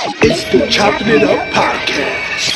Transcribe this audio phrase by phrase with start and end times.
[0.00, 2.54] It's the Chopping It Up Podcast.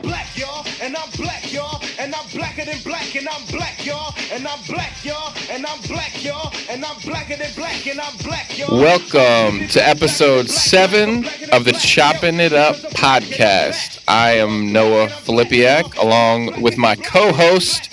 [0.00, 4.14] black, y'all, and I'm black, y'all, and I'm blacker than black, and I'm black, y'all,
[4.32, 8.16] and I'm black, y'all, and I'm black, y'all, and I'm blacker than black, and I'm
[8.24, 8.80] black, y'all.
[8.80, 14.02] Welcome to episode seven of the Chopping It Up podcast.
[14.08, 17.90] I am Noah Filipiak, along with my co-host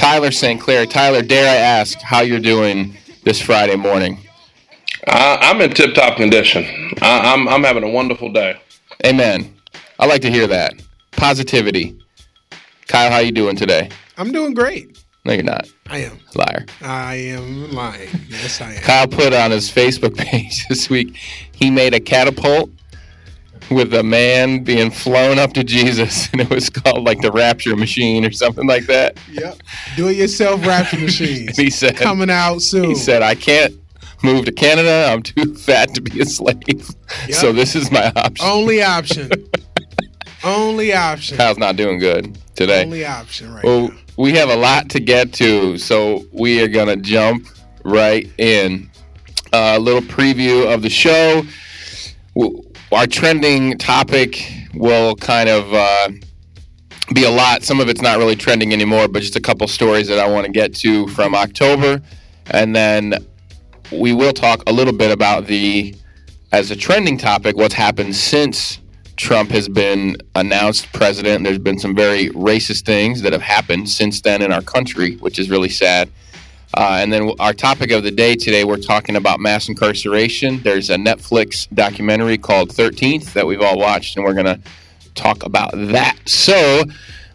[0.00, 0.58] Tyler St.
[0.58, 0.86] Clair.
[0.86, 4.18] Tyler, dare I ask how you're doing this Friday morning?
[5.06, 6.64] Uh, I'm in tip-top condition.
[7.02, 8.58] I, I'm I'm having a wonderful day.
[9.04, 9.54] Amen.
[9.98, 10.72] I like to hear that
[11.12, 11.98] positivity.
[12.88, 13.90] Kyle, how you doing today?
[14.16, 14.98] I'm doing great.
[15.26, 15.68] No, you're not.
[15.90, 16.18] I am.
[16.34, 16.64] Liar.
[16.80, 18.08] I am lying.
[18.30, 18.82] Yes, I am.
[18.82, 21.14] Kyle put on his Facebook page this week.
[21.52, 22.70] He made a catapult
[23.70, 27.76] with a man being flown up to Jesus, and it was called like the Rapture
[27.76, 29.18] Machine or something like that.
[29.30, 29.58] Yep.
[29.96, 31.56] Do it yourself rapture machines.
[31.56, 32.86] He said, Coming out soon.
[32.90, 33.74] he said, I can't
[34.22, 35.08] move to Canada.
[35.10, 36.88] I'm too fat to be a slave.
[37.30, 38.44] So this is my option.
[38.46, 39.30] Only option.
[40.42, 41.36] Only option.
[41.36, 42.82] Kyle's not doing good today.
[42.84, 43.94] Only option right Well, now.
[44.16, 47.46] we have a lot to get to, so we are going to jump
[47.84, 48.90] right in.
[49.52, 51.42] Uh, a little preview of the show.
[52.92, 56.08] Our trending topic will kind of uh,
[57.14, 57.62] be a lot.
[57.62, 60.46] Some of it's not really trending anymore, but just a couple stories that I want
[60.46, 62.02] to get to from October.
[62.46, 63.14] And then
[63.92, 65.94] we will talk a little bit about the,
[66.50, 68.80] as a trending topic, what's happened since
[69.16, 71.44] Trump has been announced president.
[71.44, 75.38] There's been some very racist things that have happened since then in our country, which
[75.38, 76.10] is really sad.
[76.76, 80.62] Uh, and then our topic of the day today, we're talking about mass incarceration.
[80.62, 84.60] There's a Netflix documentary called 13th that we've all watched, and we're going to
[85.14, 86.16] talk about that.
[86.26, 86.84] So,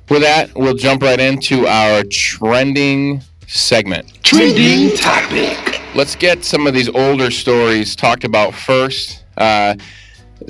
[0.09, 4.23] with that, we'll jump right into our trending segment.
[4.23, 5.81] Trending topic.
[5.95, 9.23] Let's get some of these older stories talked about first.
[9.37, 9.75] Uh,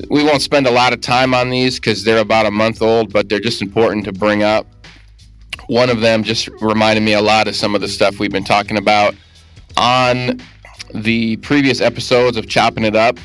[0.10, 3.14] we won't spend a lot of time on these because they're about a month old,
[3.14, 4.68] but they're just important to bring up.
[5.68, 8.44] One of them just reminded me a lot of some of the stuff we've been
[8.44, 9.16] talking about
[9.78, 10.40] on
[10.94, 13.18] the previous episodes of Chopping It Up.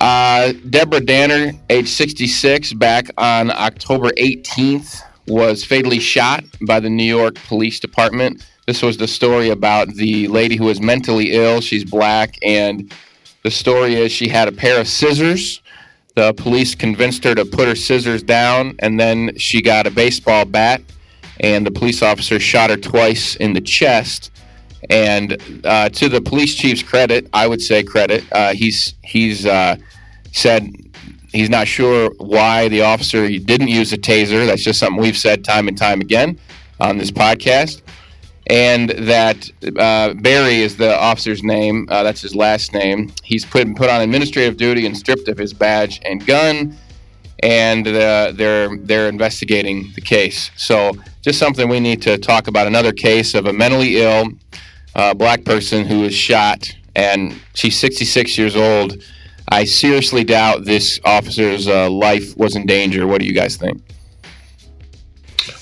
[0.00, 7.04] Uh, Deborah Danner, age 66, back on October 18th, was fatally shot by the New
[7.04, 8.44] York Police Department.
[8.66, 11.60] This was the story about the lady who was mentally ill.
[11.60, 12.92] She's black, and
[13.42, 15.60] the story is she had a pair of scissors.
[16.14, 20.44] The police convinced her to put her scissors down, and then she got a baseball
[20.44, 20.82] bat,
[21.40, 24.30] and the police officer shot her twice in the chest.
[24.90, 29.76] And uh, to the police chief's credit, I would say credit, uh, he's he's uh,
[30.32, 30.68] said
[31.32, 34.46] he's not sure why the officer didn't use a taser.
[34.46, 36.38] That's just something we've said time and time again
[36.80, 37.82] on this podcast.
[38.48, 41.86] And that uh, Barry is the officer's name.
[41.88, 43.12] Uh, that's his last name.
[43.22, 46.76] He's put put on administrative duty and stripped of his badge and gun.
[47.42, 50.50] And uh, they're they're investigating the case.
[50.56, 50.92] So
[51.22, 52.66] just something we need to talk about.
[52.66, 54.28] Another case of a mentally ill
[54.94, 59.02] uh, black person who was shot, and she's 66 years old.
[59.48, 63.06] I seriously doubt this officer's uh, life was in danger.
[63.06, 63.82] What do you guys think?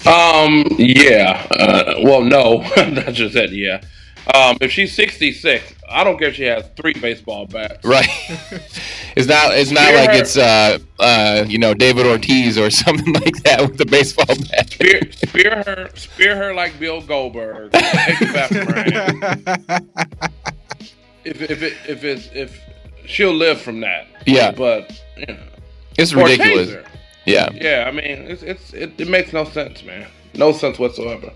[0.06, 1.46] Um, yeah.
[1.50, 3.82] Uh, well, no, I just said yeah.
[4.34, 7.84] Um, if she's 66, I don't care if she has three baseball bats.
[7.84, 8.08] Right?
[9.16, 9.56] it's not.
[9.58, 10.16] It's not Spear like her.
[10.20, 14.70] it's uh, uh, you know David Ortiz or something like that with the baseball bat.
[14.70, 17.72] Spear, spear her, spear her like Bill Goldberg.
[17.72, 19.88] Take the bat from her hand.
[21.24, 22.60] If if it if it's if
[23.06, 24.06] she'll live from that.
[24.26, 24.52] Yeah.
[24.52, 25.38] But you know,
[25.98, 26.70] It's ridiculous.
[26.70, 26.86] taser.
[27.26, 27.50] Yeah.
[27.52, 30.06] Yeah, I mean, it's it's it, it makes no sense, man.
[30.34, 31.32] No sense whatsoever.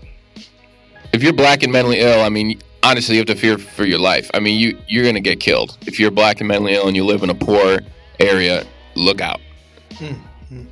[1.13, 3.99] If you're black and mentally ill, I mean, honestly, you have to fear for your
[3.99, 4.29] life.
[4.33, 7.03] I mean, you you're gonna get killed if you're black and mentally ill and you
[7.05, 7.79] live in a poor
[8.19, 8.63] area.
[8.95, 9.41] Look out.
[9.97, 10.63] Hmm, hmm, hmm.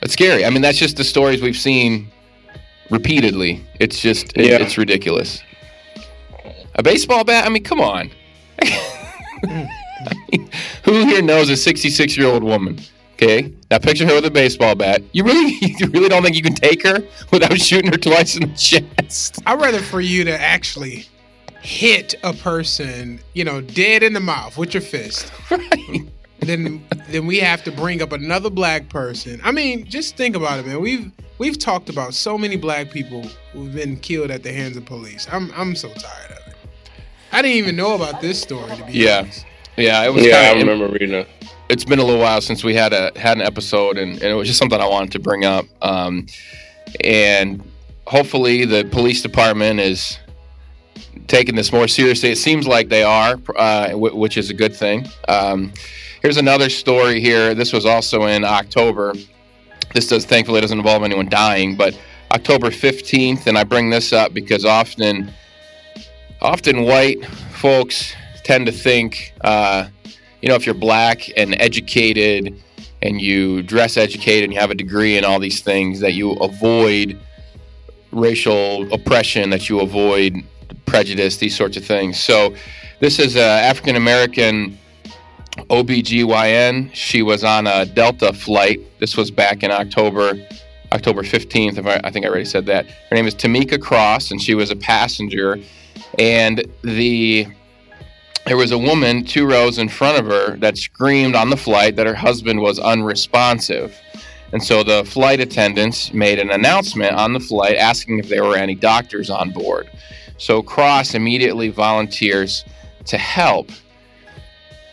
[0.00, 0.44] That's scary.
[0.44, 2.08] I mean, that's just the stories we've seen
[2.90, 3.64] repeatedly.
[3.78, 4.58] It's just it- Yeah.
[4.62, 5.42] it's ridiculous.
[6.74, 7.44] A baseball bat?
[7.46, 8.10] I mean, come on.
[10.84, 12.80] Who here knows a 66 year old woman?
[13.22, 15.00] Okay, now picture her with a baseball bat.
[15.12, 16.98] You really, you really don't think you can take her
[17.30, 19.40] without shooting her twice in the chest?
[19.46, 21.06] I'd rather for you to actually
[21.60, 25.30] hit a person, you know, dead in the mouth with your fist.
[25.50, 26.00] Right.
[26.40, 29.40] then then we have to bring up another black person.
[29.44, 30.80] I mean, just think about it, man.
[30.80, 33.22] We've we've talked about so many black people
[33.52, 35.28] who've been killed at the hands of police.
[35.30, 36.54] I'm I'm so tired of it.
[37.30, 39.20] I didn't even know about this story to be Yeah.
[39.20, 39.46] honest.
[39.76, 40.24] Yeah, it was.
[40.24, 41.28] Yeah, I kinda, remember reading it.
[41.68, 44.34] It's been a little while since we had a had an episode, and, and it
[44.34, 45.64] was just something I wanted to bring up.
[45.80, 46.26] Um,
[47.02, 47.62] and
[48.06, 50.18] hopefully, the police department is
[51.26, 52.30] taking this more seriously.
[52.30, 55.08] It seems like they are, uh, w- which is a good thing.
[55.28, 55.72] Um,
[56.20, 57.54] here's another story here.
[57.54, 59.14] This was also in October.
[59.94, 61.98] This does thankfully doesn't involve anyone dying, but
[62.32, 65.30] October 15th, and I bring this up because often,
[66.40, 69.88] often white folks tend to think, uh,
[70.40, 72.60] you know, if you're black and educated
[73.00, 76.32] and you dress educated and you have a degree and all these things, that you
[76.32, 77.18] avoid
[78.10, 80.36] racial oppression, that you avoid
[80.86, 82.18] prejudice, these sorts of things.
[82.18, 82.54] So,
[83.00, 84.78] this is an African American
[85.56, 86.90] OBGYN.
[86.92, 88.80] She was on a Delta flight.
[89.00, 90.34] This was back in October,
[90.92, 91.78] October 15th.
[91.78, 92.86] If I, I think I already said that.
[92.86, 95.58] Her name is Tamika Cross, and she was a passenger.
[96.18, 97.48] And the
[98.46, 101.96] there was a woman two rows in front of her that screamed on the flight
[101.96, 103.96] that her husband was unresponsive.
[104.52, 108.56] And so the flight attendants made an announcement on the flight asking if there were
[108.56, 109.88] any doctors on board.
[110.38, 112.64] So Cross immediately volunteers
[113.06, 113.70] to help.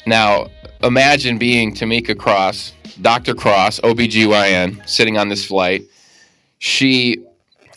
[0.05, 0.47] Now,
[0.83, 3.33] imagine being Tamika Cross, Dr.
[3.33, 5.83] Cross, OBGYN, sitting on this flight.
[6.59, 7.23] She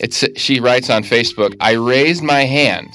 [0.00, 2.88] it's she writes on Facebook, I raised my hand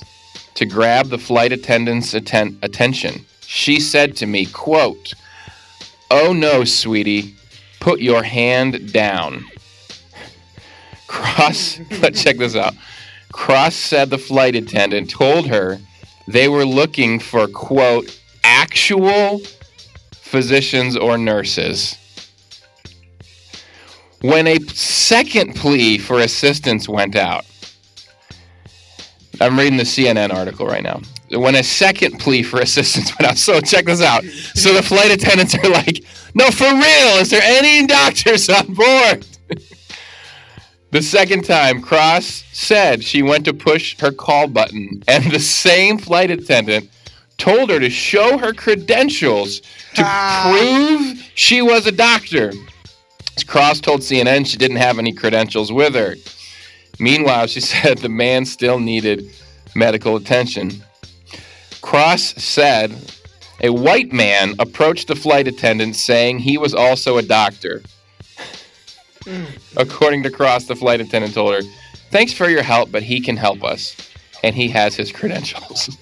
[0.57, 3.23] to grab the flight attendant's atten- attention.
[3.41, 5.13] She said to me, quote,
[6.09, 7.35] "Oh no, sweetie,
[7.79, 9.45] put your hand down."
[11.07, 12.73] Cross, let's check this out.
[13.31, 15.79] Cross said the flight attendant told her
[16.27, 19.39] they were looking for quote actual
[20.13, 21.95] physicians or nurses.
[24.21, 27.45] When a second plea for assistance went out,
[29.41, 31.01] I'm reading the CNN article right now.
[31.31, 34.23] When a second plea for assistance went out, so check this out.
[34.55, 36.03] So the flight attendants are like,
[36.33, 39.25] "No, for real, is there any doctors on board?"
[40.91, 45.97] the second time, Cross said she went to push her call button, and the same
[45.97, 46.89] flight attendant
[47.37, 49.59] told her to show her credentials
[49.95, 50.47] to Ah.
[50.49, 52.53] prove she was a doctor.
[53.45, 56.15] Cross told CNN she didn't have any credentials with her.
[56.99, 59.29] Meanwhile, she said the man still needed
[59.75, 60.83] medical attention.
[61.81, 62.91] Cross said
[63.61, 67.81] a white man approached the flight attendant saying he was also a doctor.
[69.23, 69.45] Hmm.
[69.75, 71.61] According to Cross, the flight attendant told her,
[72.09, 73.95] Thanks for your help, but he can help us.
[74.43, 75.89] And he has his credentials.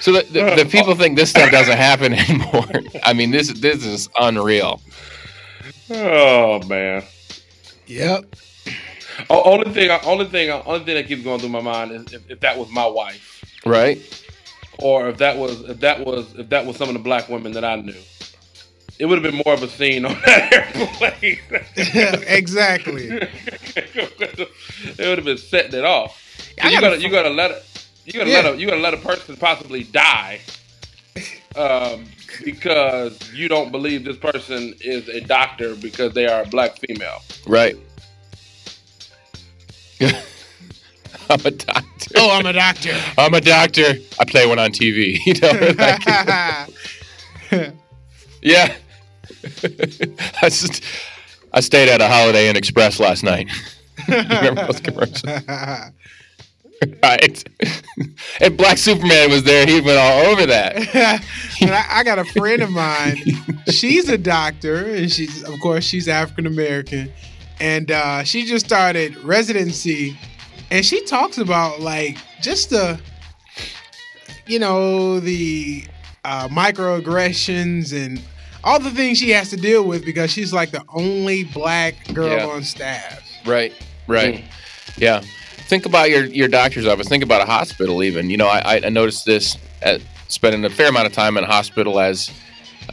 [0.00, 2.70] so the, the, the people think this stuff doesn't happen anymore.
[3.02, 4.80] I mean, this this is unreal.
[5.90, 7.02] Oh man.
[7.86, 8.36] Yep.
[9.30, 12.30] O- only thing, only thing, only thing that keeps going through my mind is if,
[12.30, 13.98] if that was my wife, Right?
[14.78, 17.52] or if that was, if that was, if that was some of the black women
[17.52, 17.94] that I knew.
[18.98, 21.38] It would have been more of a scene on that airplane.
[22.26, 23.08] exactly.
[23.76, 26.20] it would have been setting it off.
[26.62, 28.40] I you gotta gotta, you gotta let it, you gotta Yeah.
[28.42, 30.40] let a, you gotta let a person possibly die,
[31.56, 32.04] um,
[32.44, 37.20] because you don't believe this person is a doctor because they are a black female.
[37.46, 37.76] Right.
[41.30, 42.14] I'm a doctor.
[42.16, 42.96] Oh, I'm a doctor.
[43.18, 43.94] I'm a doctor.
[44.18, 45.18] I play one on TV.
[45.26, 45.50] You know,
[47.50, 47.72] like,
[48.42, 48.74] yeah.
[50.42, 50.82] I just,
[51.52, 53.48] I stayed at a Holiday Inn Express last night.
[54.06, 55.22] Remember those commercials?
[57.02, 57.44] right.
[58.40, 61.22] if Black Superman was there, he went all over that.
[61.60, 63.16] But I, I got a friend of mine.
[63.66, 67.10] She's a doctor, and she's, of course, she's African American,
[67.58, 70.16] and uh, she just started residency,
[70.70, 73.00] and she talks about like just the,
[74.46, 75.84] you know, the
[76.24, 78.22] uh, microaggressions and
[78.62, 82.28] all the things she has to deal with because she's like the only black girl
[82.36, 82.46] Yeah.
[82.46, 83.20] on staff.
[83.44, 83.72] Right.
[84.06, 84.44] Right.
[84.96, 85.22] Yeah.
[85.68, 87.08] Think about your your doctor's office.
[87.08, 88.02] Think about a hospital.
[88.02, 91.44] Even you know, I, I noticed this at spending a fair amount of time in
[91.44, 92.30] a hospital as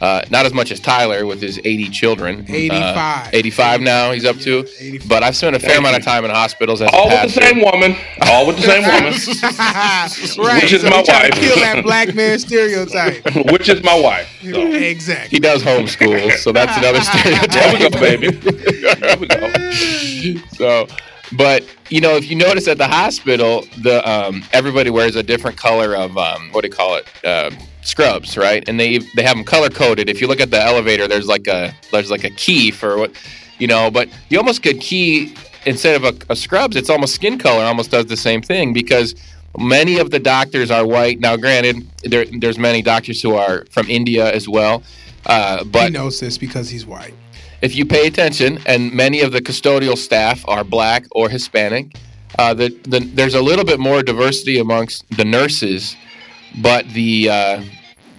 [0.00, 2.44] uh, not as much as Tyler with his 80 children.
[2.46, 3.26] 85.
[3.26, 4.58] Uh, 85 now he's up to.
[4.78, 5.08] 85.
[5.08, 7.40] But I've spent a fair amount of time in hospitals as a All with the
[7.40, 7.96] same woman.
[8.22, 8.82] All with the same
[10.42, 10.46] woman.
[10.46, 10.62] right.
[10.62, 11.34] Which is so my we trying wife.
[11.34, 13.24] to kill that black man stereotype.
[13.50, 14.28] Which is my wife.
[14.46, 15.28] So, exactly.
[15.30, 17.50] He does homeschool, so that's another stereotype.
[17.50, 18.30] there we go, baby.
[18.30, 20.40] There we go.
[20.52, 20.86] So,
[21.36, 25.56] but you know, if you notice at the hospital, the um, everybody wears a different
[25.56, 27.08] color of um, what do you call it?
[27.24, 27.50] Uh,
[27.82, 28.68] scrubs, right?
[28.68, 30.08] And they they have them color coded.
[30.08, 33.12] If you look at the elevator, there's like a there's like a key for what
[33.58, 37.38] you know, but you almost could key instead of a, a scrubs, it's almost skin
[37.38, 37.64] color.
[37.64, 39.14] Almost does the same thing because
[39.58, 41.20] many of the doctors are white.
[41.20, 44.82] Now, granted, there, there's many doctors who are from India as well,
[45.26, 47.14] uh, he but knows this because he's white.
[47.66, 51.96] If you pay attention, and many of the custodial staff are black or Hispanic,
[52.38, 55.96] uh, the, the, there's a little bit more diversity amongst the nurses,
[56.62, 57.62] but the uh,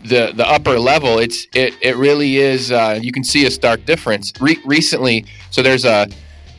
[0.04, 2.72] the the upper level, it's it it really is.
[2.74, 4.34] Uh, you can see a stark difference.
[4.42, 6.08] Re- recently, so there's a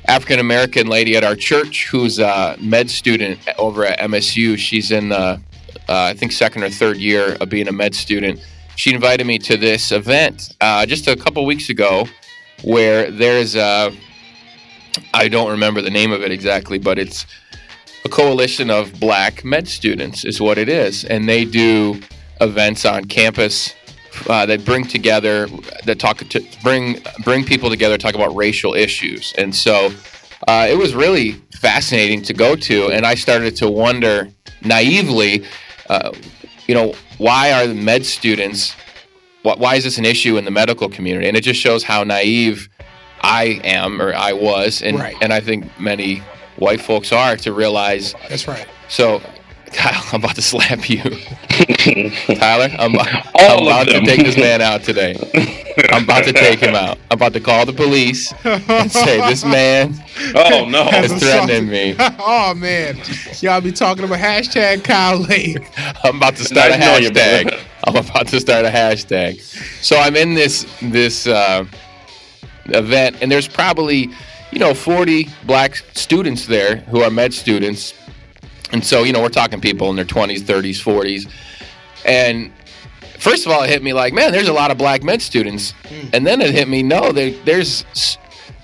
[0.07, 4.57] African American lady at our church who's a med student over at MSU.
[4.57, 5.39] She's in uh,
[5.89, 8.41] uh, I think second or third year of being a med student.
[8.77, 12.07] She invited me to this event uh, just a couple weeks ago,
[12.63, 13.93] where there's a
[15.15, 17.27] I don't remember the name of it exactly, but it's
[18.05, 22.01] a coalition of black med students is what it is, and they do
[22.41, 23.75] events on campus
[24.29, 25.47] uh, that bring together
[25.85, 29.35] that talk to bring bring people together talk about racial issues.
[29.39, 29.93] And so
[30.47, 34.29] uh, it was really fascinating to go to and i started to wonder
[34.65, 35.45] naively
[35.89, 36.13] uh,
[36.67, 38.77] you know why are the med students
[39.57, 42.69] why, is this an issue in the medical community and it just shows how naive
[43.23, 45.17] i am or i was and Right.
[45.21, 46.23] and i think many
[46.57, 48.67] white folks are to realize That's right.
[48.89, 49.21] so,
[49.73, 51.03] Kyle, I'm about to slap you.
[52.37, 55.15] Tyler, I'm, I'm about to take this man out today.
[55.91, 56.99] I'm about to take him out.
[57.11, 59.95] I'm about to call the police and say, this man
[60.35, 60.89] Oh no!
[60.95, 61.95] is threatening me.
[61.99, 62.99] oh man,
[63.41, 65.59] y'all be talking about hashtag Kyle Lake.
[66.05, 67.43] I'm about to start a Nice knowing hashtag.
[67.51, 67.65] brother.
[67.85, 69.41] I'm about to start a hashtag.
[69.83, 71.65] So I'm in this this uh,
[72.67, 74.11] event, and there's probably
[74.51, 77.95] you know 40 black students there who are med students,
[78.73, 81.31] and so you know we're talking people in their 20s, 30s, 40s,
[82.05, 82.53] and
[83.19, 85.73] first of all it hit me like man, there's a lot of black med students,
[85.89, 86.09] hmm.
[86.13, 87.85] and then it hit me no, there, there's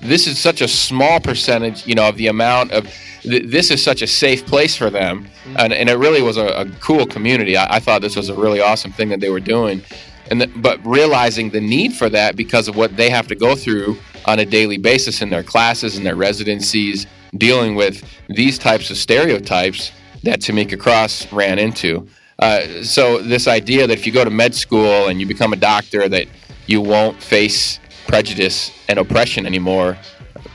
[0.01, 2.85] this is such a small percentage, you know, of the amount of
[3.23, 5.57] th- this is such a safe place for them, hmm.
[5.59, 7.57] and, and it really was a, a cool community.
[7.57, 9.83] I, I thought this was a really awesome thing that they were doing,
[10.31, 13.55] and th- but realizing the need for that because of what they have to go
[13.55, 13.97] through
[14.27, 18.97] on a daily basis in their classes and their residencies, dealing with these types of
[18.97, 22.07] stereotypes that Tamika Cross ran into.
[22.39, 25.57] Uh, so this idea that if you go to med school and you become a
[25.57, 26.27] doctor, that
[26.67, 29.97] you won't face prejudice and oppression anymore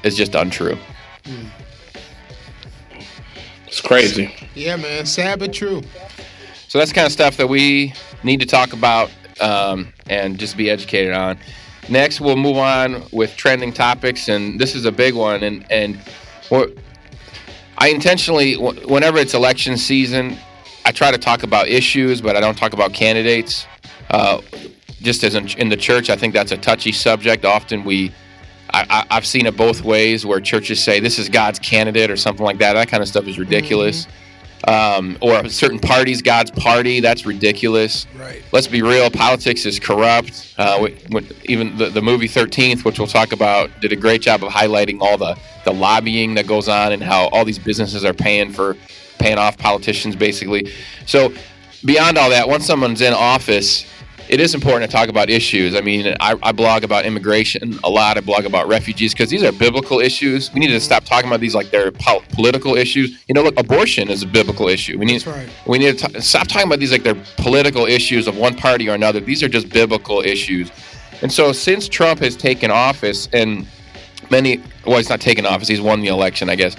[0.04, 0.78] is just untrue.
[3.68, 4.34] It's crazy.
[4.56, 5.82] Yeah, man, sad but true.
[6.68, 7.94] So that's the kind of stuff that we
[8.24, 11.38] need to talk about um, and just be educated on.
[11.88, 15.44] Next, we'll move on with trending topics, and this is a big one.
[15.44, 16.00] And and
[16.50, 16.74] what
[17.78, 20.38] I intentionally, whenever it's election season,
[20.86, 23.66] I try to talk about issues, but I don't talk about candidates.
[24.10, 24.42] Uh,
[25.02, 27.46] just as in, in the church, I think that's a touchy subject.
[27.46, 28.12] Often we,
[28.74, 32.46] I, I've seen it both ways, where churches say this is God's candidate or something
[32.46, 32.74] like that.
[32.74, 34.08] That kind of stuff is ridiculous.
[34.68, 37.00] Um, or a certain party's God's party.
[37.00, 38.44] That's ridiculous Right.
[38.52, 40.54] let's be real, politics is corrupt.
[40.58, 44.22] Uh, we- when- even the, the movie 13th, which we'll talk about, did a great
[44.22, 48.04] job of highlighting all the, the lobbying that goes on and how all these businesses
[48.04, 48.76] are paying for
[49.18, 50.70] paying off politicians, basically.
[51.06, 51.32] So,
[51.86, 53.86] beyond all that, once someone's in office,
[54.30, 55.76] it is important to talk about issues.
[55.76, 58.16] I mean, I, I blog about immigration a lot.
[58.16, 60.54] I blog about refugees because these are biblical issues.
[60.54, 63.24] We need to stop talking about these like they're pol- political issues.
[63.28, 65.00] You know, look, abortion is a biblical issue.
[65.00, 65.50] We need That's right.
[65.68, 68.88] we need to t- stop talking about these like they're political issues of one party
[68.88, 69.20] or another.
[69.20, 70.72] These are just biblical issues.
[71.22, 73.68] And so, since Trump has taken office, and
[74.30, 76.76] many, well, he's not taken office, he's won the election, I guess.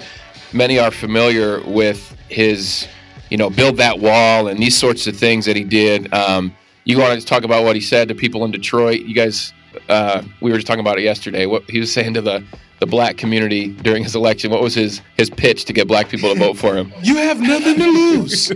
[0.53, 2.87] Many are familiar with his,
[3.29, 6.11] you know, build that wall and these sorts of things that he did.
[6.13, 9.01] Um, you want to talk about what he said to people in Detroit?
[9.01, 9.53] You guys,
[9.89, 11.45] uh, we were just talking about it yesterday.
[11.45, 12.43] What he was saying to the
[12.79, 14.49] the black community during his election.
[14.51, 16.91] What was his his pitch to get black people to vote for him?
[17.03, 18.51] You have nothing to lose.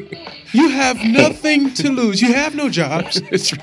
[0.52, 2.22] You have nothing to lose.
[2.22, 3.22] You have no jobs.
[3.32, 3.54] It's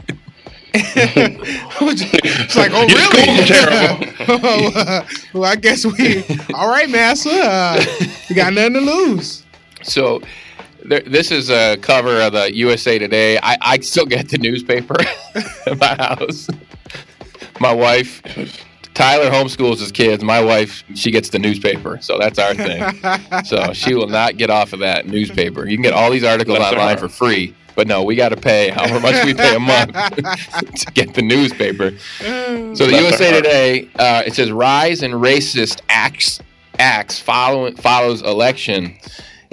[0.74, 3.44] it's like, oh, really?
[3.44, 4.06] terrible.
[4.28, 6.24] Oh, uh, well, I guess we.
[6.54, 7.28] All right, Massa.
[7.30, 7.84] Uh,
[8.28, 9.44] you got nothing to lose.
[9.82, 10.22] So
[10.84, 13.38] this is a cover of the USA Today.
[13.42, 14.96] I, I still get the newspaper
[15.66, 16.48] at my house.
[17.60, 18.22] My wife,
[18.94, 20.24] Tyler homeschools his kids.
[20.24, 21.98] My wife, she gets the newspaper.
[22.00, 22.82] So that's our thing.
[23.44, 25.68] so she will not get off of that newspaper.
[25.68, 27.54] You can get all these articles online for free.
[27.74, 31.22] But no, we got to pay however much we pay a month to get the
[31.22, 31.96] newspaper.
[32.18, 33.32] So the USA.
[33.32, 36.40] Today, uh, it says rise in racist acts
[36.78, 38.96] acts follow, follows election.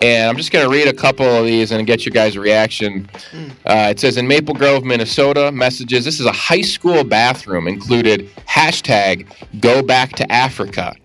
[0.01, 3.09] And I'm just going to read a couple of these and get your guys' reaction.
[3.31, 3.47] Hmm.
[3.65, 6.05] Uh, it says in Maple Grove, Minnesota, messages.
[6.05, 9.27] This is a high school bathroom included hashtag
[9.59, 10.95] Go Back to Africa,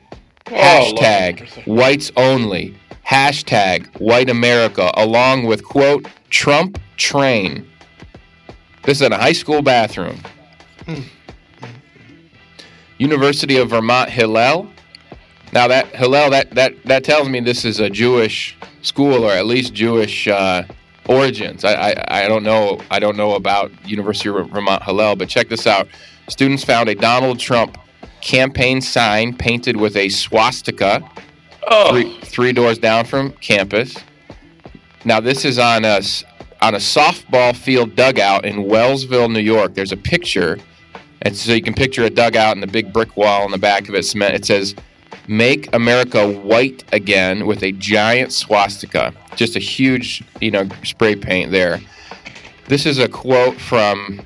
[0.46, 7.68] oh, hashtag Whites Only, hashtag White America, along with quote Trump Train.
[8.84, 10.20] This is in a high school bathroom.
[10.86, 10.94] Hmm.
[11.60, 11.66] Hmm.
[12.98, 14.68] University of Vermont Hillel.
[15.52, 19.46] Now that Hillel, that that that tells me this is a Jewish school or at
[19.46, 20.62] least Jewish uh,
[21.08, 21.64] origins.
[21.64, 25.48] I, I I don't know I don't know about University of Vermont Hillel, but check
[25.48, 25.88] this out.
[26.28, 27.78] Students found a Donald Trump
[28.20, 31.02] campaign sign painted with a swastika
[32.22, 33.96] three doors down from campus.
[35.04, 36.00] Now this is on a
[36.62, 39.74] on a softball field dugout in Wellsville, New York.
[39.74, 40.58] There's a picture,
[41.22, 43.88] and so you can picture a dugout and the big brick wall in the back
[43.88, 44.04] of it.
[44.04, 44.34] Cement.
[44.34, 44.74] It says,
[45.28, 49.12] "Make America White Again" with a giant swastika.
[49.36, 51.80] Just a huge, you know, spray paint there.
[52.66, 54.22] This is a quote from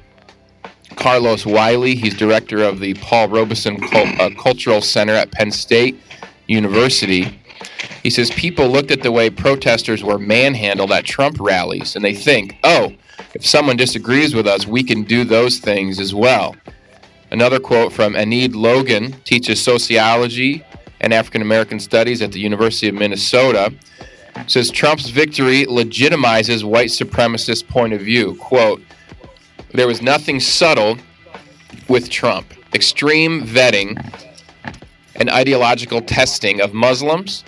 [0.97, 1.95] Carlos Wiley.
[1.95, 6.01] He's director of the Paul Robeson Cul- uh, Cultural Center at Penn State
[6.47, 7.41] University.
[8.03, 12.15] He says people looked at the way protesters were manhandled at Trump rallies and they
[12.15, 12.93] think, oh,
[13.35, 16.57] if someone disagrees with us, we can do those things as well.
[17.31, 20.65] Another quote from Enid Logan, teaches sociology
[21.01, 23.73] and African American studies at the University of Minnesota,
[24.47, 28.37] says Trump's victory legitimizes white supremacist point of view.
[28.37, 28.83] Quote,
[29.73, 30.97] there was nothing subtle
[31.89, 32.53] with Trump.
[32.75, 33.97] Extreme vetting
[35.17, 37.45] and ideological testing of Muslims,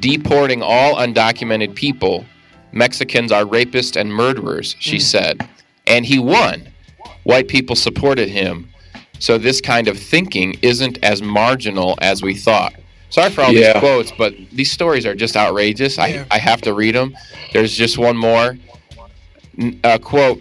[0.00, 2.24] deporting all undocumented people.
[2.72, 5.02] Mexicans are rapists and murderers, she hmm.
[5.02, 5.48] said.
[5.86, 6.68] And he won.
[7.24, 8.68] White people supported him.
[9.18, 12.74] So this kind of thinking isn't as marginal as we thought.
[13.10, 13.72] Sorry for all Yeah.
[13.74, 15.96] these quotes, but these stories are just outrageous.
[15.96, 16.24] Yeah.
[16.30, 17.16] I, I have to read them.
[17.52, 18.56] There's just one more.
[19.84, 20.40] Uh, quote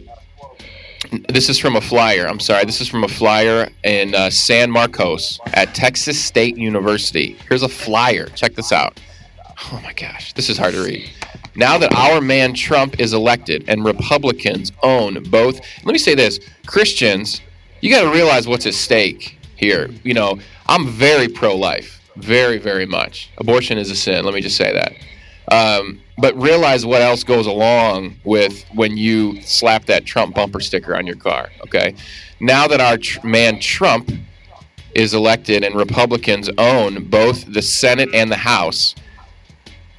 [1.29, 2.27] this is from a flyer.
[2.27, 2.65] I'm sorry.
[2.65, 7.37] This is from a flyer in uh, San Marcos at Texas State University.
[7.47, 8.25] Here's a flyer.
[8.27, 8.99] Check this out.
[9.71, 11.09] Oh my gosh, this is hard to read.
[11.55, 16.39] Now that our man Trump is elected and Republicans own both, let me say this
[16.65, 17.39] Christians,
[17.85, 19.91] you got to realize what's at stake here.
[20.03, 23.29] You know, I'm very pro life, very, very much.
[23.37, 24.93] Abortion is a sin, let me just say that.
[25.51, 30.95] Um, but realize what else goes along with when you slap that Trump bumper sticker
[30.95, 31.51] on your car.
[31.61, 31.93] Okay,
[32.39, 34.11] now that our tr- man Trump
[34.95, 38.95] is elected and Republicans own both the Senate and the House,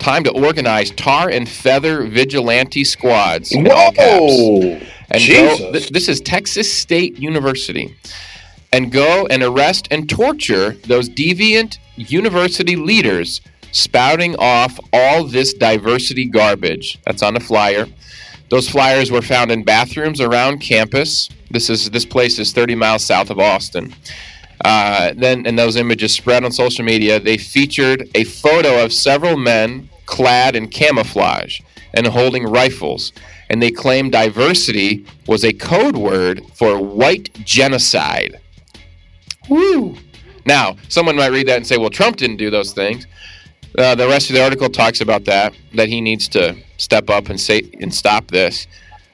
[0.01, 3.53] time to organize tar and feather vigilante squads.
[3.55, 5.73] whoa, and go.
[5.73, 7.97] Th- this is Texas State University,
[8.73, 13.41] and go and arrest and torture those deviant university leaders
[13.73, 16.99] spouting off all this diversity garbage.
[17.05, 17.87] That's on the flyer.
[18.49, 21.29] Those flyers were found in bathrooms around campus.
[21.51, 23.95] This is this place is 30 miles south of Austin.
[24.65, 27.21] Uh, then, and those images spread on social media.
[27.21, 31.61] They featured a photo of several men clad in camouflage
[31.93, 33.13] and holding rifles,
[33.51, 38.41] and they claimed diversity was a code word for white genocide.
[39.49, 39.97] Woo!
[40.45, 43.07] Now, someone might read that and say, "Well, Trump didn't do those things."
[43.79, 47.29] Uh, the rest of the article talks about that that he needs to step up
[47.29, 48.67] and say and stop this.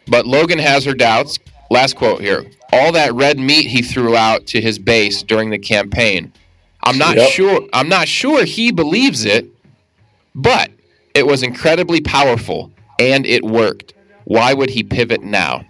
[0.07, 1.38] But Logan has her doubts.
[1.71, 5.59] Last quote here: All that red meat he threw out to his base during the
[5.59, 6.33] campaign.
[6.85, 7.31] I'm not Yep.
[7.31, 7.61] sure.
[7.73, 9.47] I'm not sure he believes it,
[10.35, 10.71] but
[11.14, 13.95] it was incredibly powerful and it worked.
[14.25, 15.65] Why would he pivot now?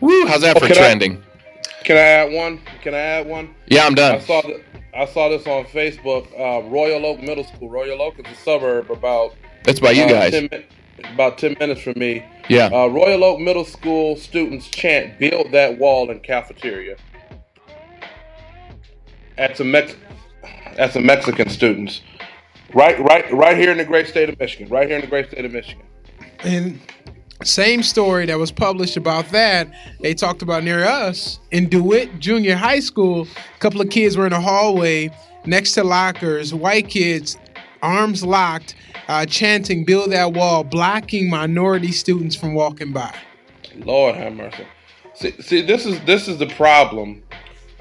[0.00, 0.26] Woo!
[0.26, 1.22] How's that for Okay, I- trending?
[1.84, 2.60] Can I add one?
[2.82, 3.54] Can I add one?
[3.66, 4.20] Yeah, I'm I done.
[4.20, 4.60] saw that.
[4.94, 6.28] I saw this on Facebook.
[6.38, 7.68] Uh, Royal Oak Middle School.
[7.70, 10.32] Royal Oak is a suburb about That's by you uh, guys.
[10.32, 10.64] 10 mi-
[11.14, 12.24] about ten minutes from me.
[12.48, 12.66] Yeah.
[12.66, 16.96] Uh, Royal Oak Middle School students chant "Build that wall in cafeteria."
[19.38, 19.96] At some Mex,
[20.76, 22.02] at some Mexican students,
[22.74, 24.68] right, right, right here in the great state of Michigan.
[24.68, 25.84] Right here in the great state of Michigan.
[26.44, 26.80] And
[27.44, 29.68] same story that was published about that.
[30.00, 33.26] They talked about near us in DeWitt Junior High School.
[33.54, 35.10] A couple of kids were in a hallway
[35.44, 36.54] next to lockers.
[36.54, 37.36] White kids,
[37.82, 38.74] arms locked,
[39.08, 43.14] uh, chanting "Build that wall," blocking minority students from walking by.
[43.76, 44.66] Lord have mercy.
[45.14, 47.22] See, see, this is this is the problem.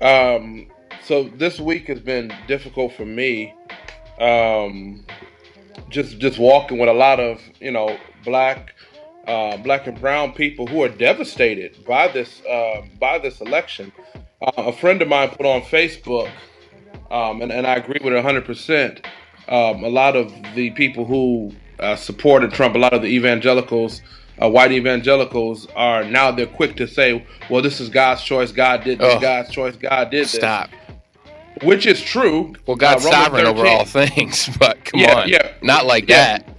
[0.02, 0.67] Um,
[1.04, 3.54] so this week has been difficult for me.
[4.19, 5.06] Um,
[5.89, 8.73] just just walking with a lot of you know black,
[9.27, 13.91] uh, black and brown people who are devastated by this uh, by this election.
[14.41, 16.29] Uh, a friend of mine put on Facebook,
[17.12, 18.45] um, and, and I agree with it 100.
[18.45, 19.05] percent
[19.47, 24.01] um, A lot of the people who uh, supported Trump, a lot of the evangelicals,
[24.41, 28.51] uh, white evangelicals, are now they're quick to say, "Well, this is God's choice.
[28.51, 29.21] God did this.
[29.21, 29.75] God's choice.
[29.75, 30.69] God did this." Stop.
[31.63, 32.55] Which is true.
[32.65, 35.51] Well, God's Uh, sovereign over all things, but come Yeah, on, yeah.
[35.62, 36.38] not like Yeah.
[36.39, 36.50] that.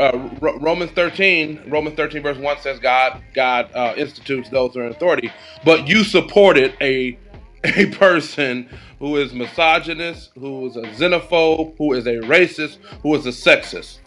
[0.00, 4.80] Uh, Ro- Romans 13, Romans 13 verse 1 says God God uh, institutes those who
[4.80, 5.30] are in authority.
[5.64, 7.18] But you supported a
[7.64, 13.26] a person who is misogynist, who is a xenophobe, who is a racist, who is
[13.26, 13.98] a sexist.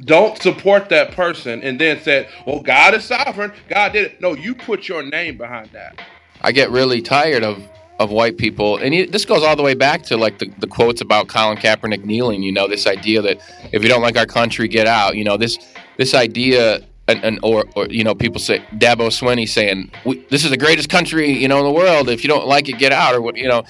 [0.00, 3.52] Don't support that person and then said, "Well, God is sovereign.
[3.68, 6.00] God did it." No, you put your name behind that.
[6.40, 7.68] I get really tired of
[7.98, 11.00] of white people, and this goes all the way back to like the, the quotes
[11.00, 12.42] about Colin Kaepernick kneeling.
[12.42, 13.38] You know, this idea that
[13.72, 15.16] if you don't like our country, get out.
[15.16, 15.58] You know, this
[15.96, 19.90] this idea, and, and or, or you know, people say Dabo Swinney saying
[20.30, 22.08] this is the greatest country you know in the world.
[22.08, 23.14] If you don't like it, get out.
[23.14, 23.64] Or what you know,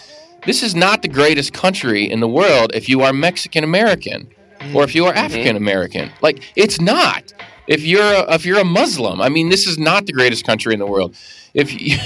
[0.47, 4.29] this is not the greatest country in the world if you are Mexican American
[4.75, 5.25] or if you are mm-hmm.
[5.25, 6.11] African American.
[6.21, 7.33] Like it's not.
[7.67, 10.73] If you're a, if you're a Muslim, I mean, this is not the greatest country
[10.73, 11.15] in the world.
[11.55, 11.97] If you,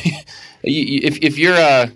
[0.62, 1.90] if if you're a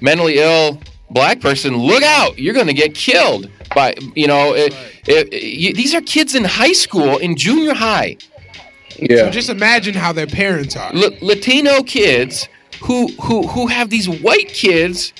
[0.00, 2.38] mentally ill black person, look out!
[2.38, 4.54] You're going to get killed by you know.
[4.54, 4.74] It,
[5.06, 8.16] it, it, these are kids in high school, in junior high.
[8.98, 9.18] Yeah.
[9.18, 10.92] So just imagine how their parents are.
[10.94, 12.48] L- Latino kids
[12.82, 15.12] who who who have these white kids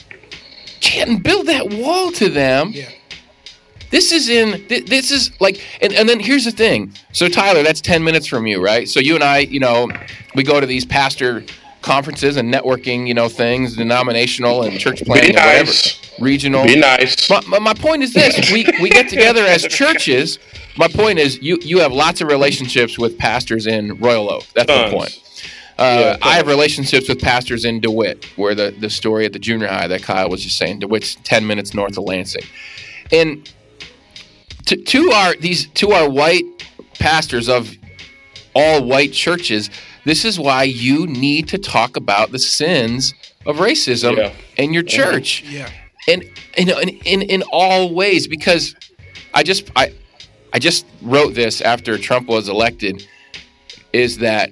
[0.81, 2.71] can't build that wall to them.
[2.73, 2.91] Yeah.
[3.91, 6.93] This is in this is like and, and then here's the thing.
[7.13, 8.87] So Tyler, that's 10 minutes from you, right?
[8.89, 9.89] So you and I, you know,
[10.35, 11.45] we go to these pastor
[11.89, 15.65] conferences and networking, you know, things, denominational and church planning Be or whatever.
[15.65, 16.21] nice.
[16.21, 16.65] Regional.
[16.65, 17.31] Be nice.
[17.31, 20.39] My, my, point is this: we we get together as churches.
[20.77, 24.45] My point is, you you have lots of relationships with pastors in Royal Oak.
[24.55, 24.91] That's Tons.
[24.91, 25.13] the point.
[25.79, 29.39] Uh, Yeah, I have relationships with pastors in DeWitt, where the the story at the
[29.39, 30.81] junior high that Kyle was just saying.
[30.81, 32.45] DeWitt's ten minutes north of Lansing,
[33.13, 33.51] and
[34.67, 36.45] to, to our these to our white
[36.99, 37.75] pastors of
[38.55, 39.71] all white churches,
[40.05, 43.15] this is why you need to talk about the sins
[43.47, 44.33] of racism Yeah.
[44.57, 44.97] in your uh-huh.
[44.97, 45.71] church Yeah.
[46.09, 46.25] and
[46.57, 48.75] you know in, in in all ways because
[49.35, 49.93] I just I
[50.53, 53.07] I just wrote this after Trump was elected
[53.93, 54.51] is that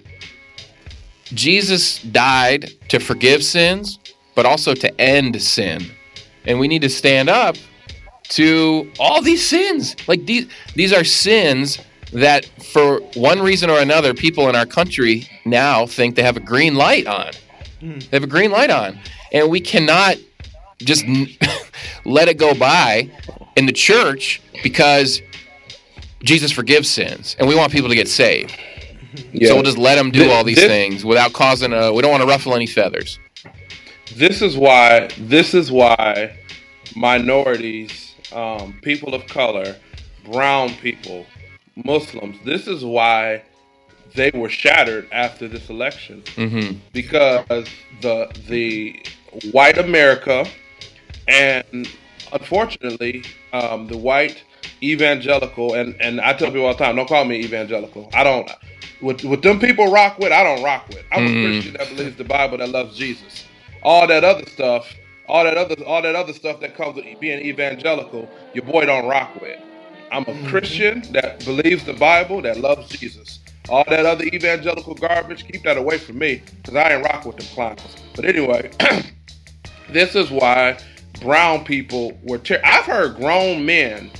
[1.35, 3.99] Jesus died to forgive sins
[4.35, 5.91] but also to end sin
[6.45, 7.57] and we need to stand up
[8.29, 11.79] to all these sins like these these are sins
[12.13, 16.41] that for one reason or another people in our country now think they have a
[16.41, 17.31] green light on
[17.81, 18.99] they have a green light on
[19.33, 20.17] and we cannot
[20.79, 21.27] just n-
[22.05, 23.11] let it go by
[23.57, 25.21] in the church because
[26.23, 28.55] Jesus forgives sins and we want people to get saved.
[29.33, 29.49] Yeah.
[29.49, 31.91] So we'll just let them do Thi- all these this- things without causing a.
[31.91, 33.19] We don't want to ruffle any feathers.
[34.15, 36.37] this is why this is why
[36.95, 39.75] minorities um, people of color
[40.31, 41.25] brown people
[41.85, 42.37] muslims.
[42.45, 43.43] This is why
[44.15, 46.23] they were shattered after this election.
[46.37, 47.67] Hmm because
[48.03, 49.03] the the
[49.53, 50.47] white america
[51.29, 51.89] and
[52.33, 54.43] unfortunately um, the white
[54.83, 58.11] evangelical and and i tell people all the time don't call me evangelical.
[58.15, 58.51] I don't
[59.03, 61.05] with, with them people rock with i don't rock with.
[61.13, 61.39] I'm Mhm.
[61.39, 63.45] a christian that believes the bible that loves jesus.
[63.83, 64.95] All that other stuff
[65.29, 69.07] all that other all that other stuff that comes with being evangelical your boy don't
[69.09, 69.59] rock with
[70.17, 73.41] i'm a christian that believes the bible that loves jesus.
[73.71, 77.39] All that other evangelical garbage keep that away from me because i ain't rock with
[77.39, 77.83] them clowns.
[78.17, 78.71] But anyway
[79.91, 80.79] this is why
[81.21, 84.13] brown people were ter- i've heard grown men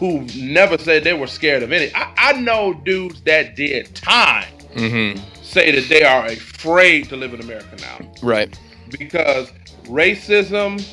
[0.00, 1.92] who never said they were scared of any.
[1.94, 7.34] I, I know dudes that did time hmm say that they are afraid to live
[7.34, 8.00] in america now.
[8.22, 8.54] Right.
[8.90, 9.52] because
[9.84, 10.86] racism,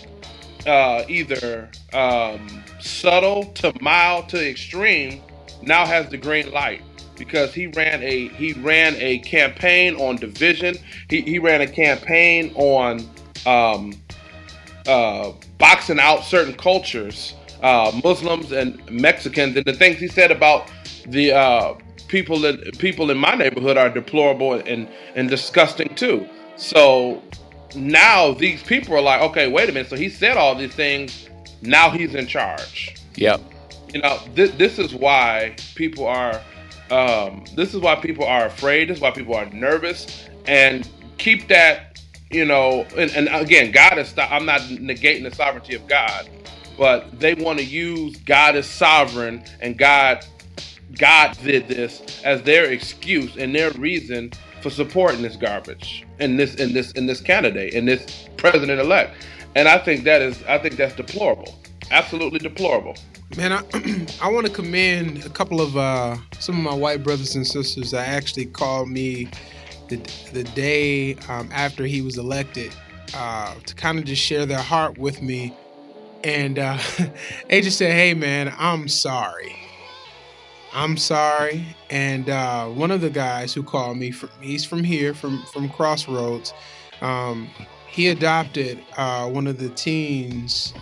[0.68, 5.22] uh, either um, subtle to mild to extreme,
[5.62, 6.82] now has the green light
[7.18, 10.76] because he ran a he ran a campaign on division.
[11.10, 13.08] He, he ran a campaign on
[13.46, 13.94] um,
[14.88, 20.72] uh, boxing out certain cultures, uh, Muslims and Mexicans, and the things he said about
[21.06, 21.74] the uh,
[22.08, 26.28] people that people in my neighborhood are deplorable and and disgusting too.
[26.56, 27.22] So
[27.76, 29.90] now these people are like, okay, wait a minute.
[29.90, 31.30] So he said all these things.
[31.62, 32.96] Now he's in charge.
[33.16, 33.42] Yep.
[33.94, 36.42] You know, this, this is why people are.
[36.90, 38.90] Um, this is why people are afraid.
[38.90, 40.28] This is why people are nervous.
[40.46, 41.88] And keep that.
[42.30, 44.14] You know, and, and again, God is.
[44.18, 46.30] I'm not negating the sovereignty of God,
[46.78, 50.26] but they want to use God is sovereign and God
[50.98, 56.56] God did this as their excuse and their reason for supporting this garbage and this
[56.56, 59.16] and this and this candidate and this president elect.
[59.56, 61.60] And I think that is I think that's deplorable.
[61.92, 62.96] Absolutely deplorable.
[63.38, 63.62] Man, I,
[64.22, 67.92] I want to commend a couple of uh, some of my white brothers and sisters
[67.92, 69.30] that actually called me
[69.88, 69.98] the,
[70.34, 72.74] the day um, after he was elected
[73.14, 75.54] uh, to kind of just share their heart with me.
[76.24, 76.78] And uh,
[77.50, 79.56] they just said, hey, man, I'm sorry.
[80.74, 81.66] I'm sorry.
[81.90, 85.70] And uh, one of the guys who called me, from, he's from here, from, from
[85.70, 86.54] Crossroads.
[87.02, 87.50] Um,
[87.92, 90.74] he adopted uh, one of the teens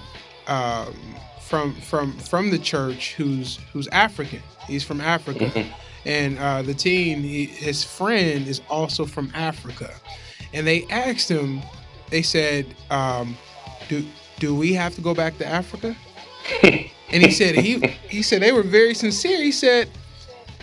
[0.48, 0.94] um,
[1.42, 4.42] from from from the church who's who's African.
[4.68, 5.66] He's from Africa,
[6.06, 9.92] and uh, the teen, he, his friend, is also from Africa.
[10.54, 11.62] And they asked him,
[12.12, 13.36] they said, um,
[13.88, 14.06] "Do
[14.40, 15.96] do we have to go back to Africa?"
[16.64, 19.42] and he said he he said they were very sincere.
[19.42, 19.90] He said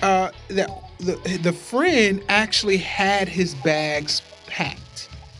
[0.01, 4.81] uh, that the the friend actually had his bags packed.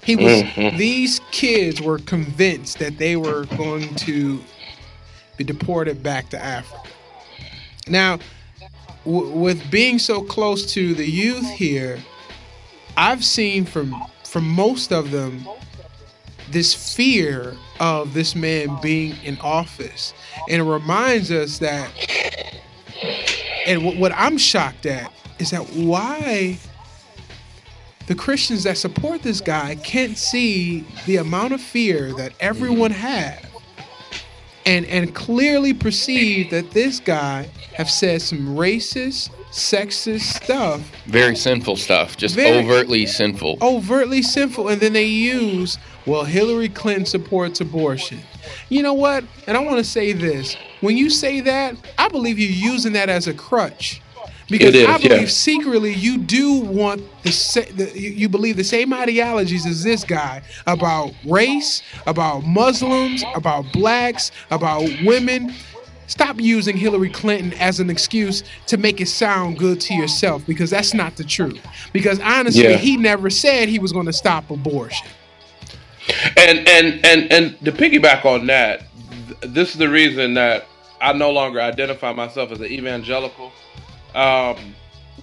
[0.07, 0.77] He was mm-hmm.
[0.77, 4.41] these kids were convinced that they were going to
[5.37, 6.89] be deported back to Africa.
[7.89, 8.21] Now,
[9.05, 11.99] w- with being so close to the youth here,
[12.97, 15.45] I've seen from from most of them
[16.53, 20.15] this fear of this man being in office,
[20.49, 21.91] and it reminds us that.
[23.67, 26.61] And what, what I'm shocked at is that why
[28.07, 33.41] the Christians that support this guy can't see the amount of fear that everyone has
[34.65, 41.77] and and clearly perceive that this guy have said some racist, sexist stuff, Very sinful
[41.77, 43.59] stuff, just Very- overtly sinful.
[43.63, 48.19] overtly sinful, and then they use, well, Hillary Clinton supports abortion.
[48.69, 49.25] You know what?
[49.47, 53.09] And I want to say this: when you say that, I believe you're using that
[53.09, 54.01] as a crutch.
[54.49, 55.27] Because is, I believe yeah.
[55.27, 60.43] secretly you do want the, sa- the you believe the same ideologies as this guy
[60.67, 65.53] about race, about Muslims, about blacks, about women.
[66.07, 70.71] Stop using Hillary Clinton as an excuse to make it sound good to yourself because
[70.71, 71.61] that's not the truth.
[71.93, 72.77] Because honestly, Yeah.
[72.77, 75.09] he never said he was going to stop abortion.
[76.37, 78.85] And and and and to piggyback on that,
[79.27, 80.67] th- this is the reason that
[81.01, 83.51] I no longer identify myself as an evangelical.
[84.17, 84.75] Um,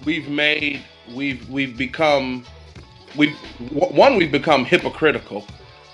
[0.04, 2.44] we've made we've we've become
[3.16, 3.30] we
[3.70, 5.46] one we've become hypocritical.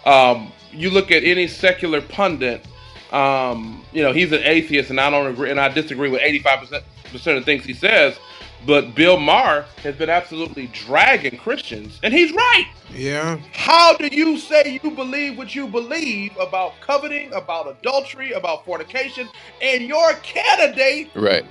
[0.04, 2.64] Um, you look at any secular pundit,
[3.12, 6.40] um, you know he's an atheist, and I don't agree, and I disagree with eighty
[6.40, 8.18] five percent percent of things he says.
[8.66, 12.66] But Bill Maher has been absolutely dragging Christians, and he's right.
[12.94, 13.38] Yeah.
[13.54, 19.30] How do you say you believe what you believe about coveting, about adultery, about fornication,
[19.62, 21.46] and your candidate Right.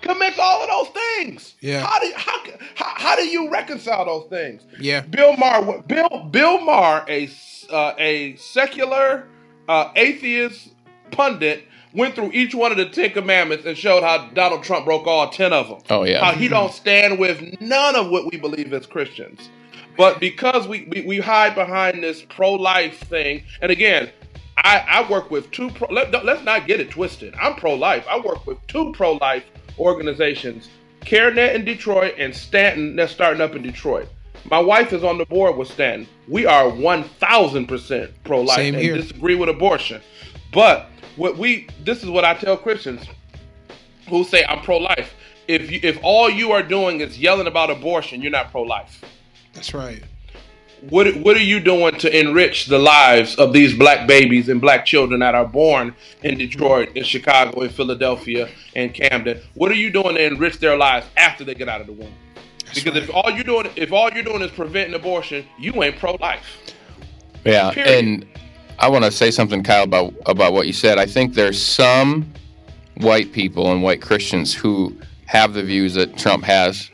[0.00, 1.54] Commits all of those things?
[1.60, 1.84] Yeah.
[1.84, 2.38] How do how,
[2.74, 4.62] how, how do you reconcile those things?
[4.80, 5.02] Yeah.
[5.02, 7.28] Bill Maher, Bill Bill Maher, a
[7.70, 9.28] uh, a secular
[9.68, 10.70] uh, atheist
[11.10, 15.06] pundit, went through each one of the Ten Commandments and showed how Donald Trump broke
[15.06, 15.78] all ten of them.
[15.90, 16.24] Oh, yeah.
[16.24, 19.50] how he don't stand with none of what we believe as Christians.
[19.96, 24.10] But because we, we, we hide behind this pro life thing, and again,
[24.56, 25.88] I, I work with two pro.
[25.88, 27.34] Let, let's not get it twisted.
[27.40, 28.04] I'm pro life.
[28.08, 29.44] I work with two pro life
[29.78, 30.68] organizations,
[31.00, 34.08] CareNet in Detroit and Stanton that's starting up in Detroit.
[34.44, 36.08] My wife is on the board with Stanton.
[36.26, 38.96] We are 1,000% pro life Same and here.
[38.96, 40.00] disagree with abortion.
[40.52, 40.86] But
[41.16, 43.04] what we this is what I tell Christians
[44.08, 45.14] who say I'm pro life.
[45.48, 49.02] If you, if all you are doing is yelling about abortion, you're not pro life.
[49.54, 50.02] That's right.
[50.90, 54.86] What what are you doing to enrich the lives of these black babies and black
[54.86, 59.40] children that are born in Detroit, in Chicago, in Philadelphia, and Camden?
[59.54, 62.14] What are you doing to enrich their lives after they get out of the womb?
[62.74, 66.12] because if all you're doing if all you're doing is preventing abortion, you ain't pro
[66.14, 66.44] life.
[67.44, 68.04] Yeah, Period.
[68.04, 68.26] and
[68.78, 70.98] I want to say something, Kyle, about about what you said.
[70.98, 72.32] I think there's some
[72.98, 76.90] white people and white Christians who have the views that Trump has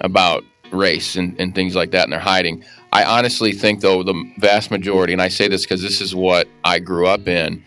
[0.00, 2.64] about race and, and things like that, and they're hiding.
[2.92, 6.48] I honestly think, though, the vast majority, and I say this because this is what
[6.64, 7.62] I grew up in.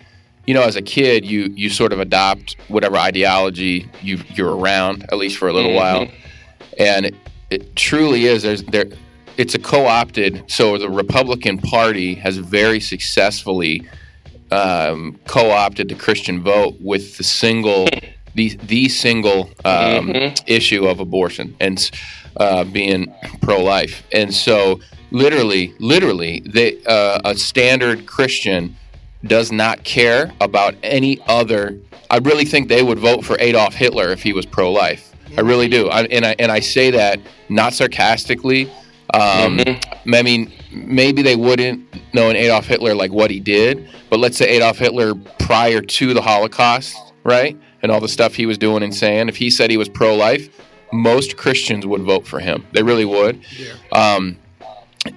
[0.48, 5.04] You know, as a kid, you you sort of adopt whatever ideology you you're around,
[5.04, 6.08] at least for a little while,
[6.80, 7.16] and it,
[7.52, 8.42] it truly is.
[8.42, 8.86] There's there
[9.40, 10.44] it's a co-opted.
[10.48, 13.88] So the Republican Party has very successfully
[14.52, 17.88] um, co-opted the Christian vote with the single,
[18.36, 20.12] the the single um,
[20.46, 21.90] issue of abortion and
[22.36, 24.04] uh, being pro-life.
[24.12, 28.76] And so, literally, literally, they, uh, a standard Christian
[29.26, 31.78] does not care about any other.
[32.10, 35.14] I really think they would vote for Adolf Hitler if he was pro-life.
[35.38, 37.20] I really do, I, and I and I say that
[37.50, 38.72] not sarcastically.
[39.14, 39.60] Um,
[40.14, 44.38] I mean, maybe they wouldn't know an Adolf Hitler like what he did, but let's
[44.38, 48.84] say Adolf Hitler prior to the Holocaust, right, and all the stuff he was doing
[48.84, 49.30] and saying.
[49.30, 50.50] If he said he was pro-life,
[50.92, 52.66] most Christians would vote for him.
[52.72, 53.44] They really would.
[53.92, 54.38] Um,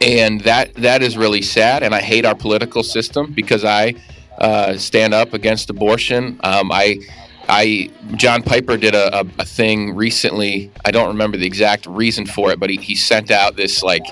[0.00, 1.82] and that that is really sad.
[1.82, 3.94] And I hate our political system because I
[4.38, 6.40] uh, stand up against abortion.
[6.42, 7.00] Um, I,
[7.48, 10.70] I, John Piper did a, a, a thing recently.
[10.84, 14.04] I don't remember the exact reason for it, but he, he sent out this like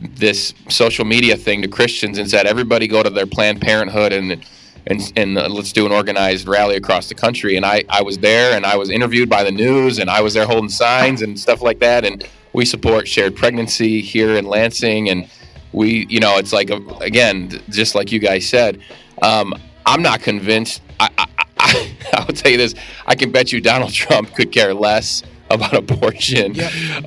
[0.00, 4.44] this social media thing to Christians and said everybody go to their Planned Parenthood and
[4.88, 7.56] and and uh, let's do an organized rally across the country.
[7.56, 10.34] And I I was there and I was interviewed by the news and I was
[10.34, 12.04] there holding signs and stuff like that.
[12.04, 15.28] And we support shared pregnancy here in Lansing and
[15.72, 18.80] we you know it's like a, again just like you guys said.
[19.22, 19.54] Um,
[19.86, 20.82] I'm not convinced.
[21.00, 21.26] I, I,
[21.58, 22.74] I, I will tell you this.
[23.06, 26.58] I can bet you Donald Trump could care less about abortion.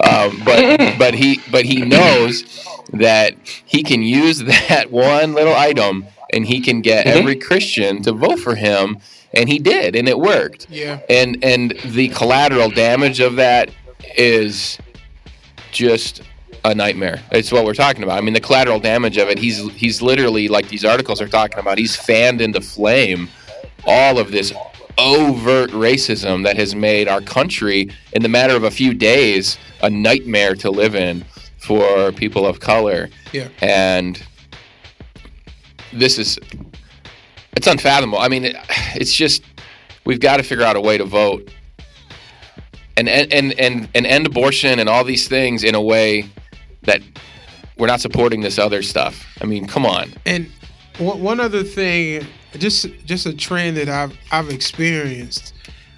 [0.03, 2.43] Um, but but he but he knows
[2.93, 8.11] that he can use that one little item and he can get every Christian to
[8.11, 8.97] vote for him
[9.33, 10.67] and he did and it worked.
[10.69, 10.99] Yeah.
[11.09, 13.69] And and the collateral damage of that
[14.17, 14.77] is
[15.75, 16.21] just
[16.63, 17.21] a nightmare.
[17.31, 18.17] It's what we're talking about.
[18.17, 19.37] I mean, the collateral damage of it.
[19.37, 21.77] He's he's literally like these articles are talking about.
[21.77, 23.29] He's fanned into flame
[23.85, 24.51] all of this
[24.97, 29.89] overt racism that has made our country, in the matter of a few days, a
[29.89, 31.23] nightmare to live in
[31.57, 33.09] for people of color.
[33.33, 33.49] Yeah.
[33.61, 34.23] And
[35.91, 36.39] this is
[37.55, 38.19] it's unfathomable.
[38.19, 38.55] I mean, it,
[38.95, 39.43] it's just
[40.05, 41.51] we've got to figure out a way to vote
[42.97, 46.29] and and and and, end abortion and all these things in a way
[46.83, 47.01] that
[47.77, 49.25] we're not supporting this other stuff.
[49.41, 50.13] I mean, come on.
[50.25, 50.49] And
[50.97, 52.25] one one other thing,
[52.57, 55.53] just just a trend that I've I've experienced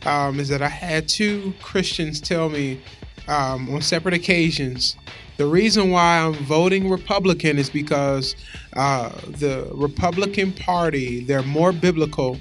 [0.06, 2.82] um, is that I had two Christians tell me
[3.28, 4.96] um, on separate occasions
[5.38, 8.36] the reason why I'm voting Republican is because
[8.76, 12.38] uh, the Republican Party they're more biblical.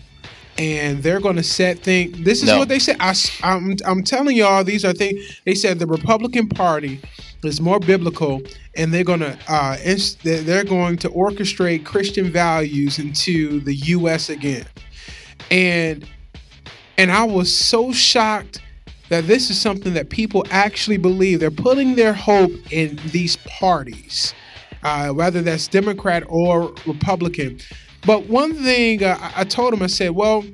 [0.59, 2.19] And they're going to set things.
[2.25, 2.59] This is No.
[2.59, 2.97] what they said.
[2.99, 5.41] I, am I'm telling y'all, these are things.
[5.45, 7.01] They said the Republican Party
[7.45, 8.41] is more biblical,
[8.75, 13.75] and they're going to uh, ins- they're they're going to orchestrate Christian values into the
[13.75, 14.31] U.S.
[14.31, 14.65] again.
[15.51, 16.07] And
[16.99, 18.61] and I was so shocked
[19.11, 21.41] that this is something that people actually believe.
[21.41, 24.35] They're putting their hope in these parties,
[24.83, 27.59] uh, whether that's Democrat or Republican.
[28.07, 30.45] But one thing uh, I- I told him, I said, well,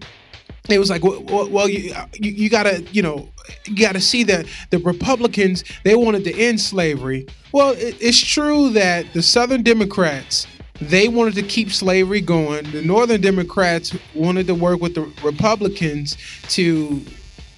[0.68, 3.28] it was like, well, well- you, you, you gotta, you know,
[3.66, 7.26] you gotta see that the Republicans they wanted to end slavery.
[7.52, 10.46] Well, it, it's true that the Southern Democrats
[10.80, 12.68] they wanted to keep slavery going.
[12.72, 16.16] The Northern Democrats wanted to work with the Republicans
[16.48, 17.00] to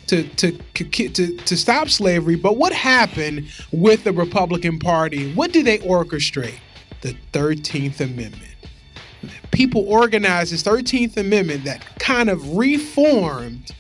[0.09, 0.53] to to
[0.83, 2.37] to to stop slavery.
[2.37, 5.33] But what happened with the Republican Party?
[5.35, 6.59] What did they orchestrate?
[7.01, 8.54] The Thirteenth Amendment
[9.51, 13.73] people organized this 13th Amendment that kind of reformed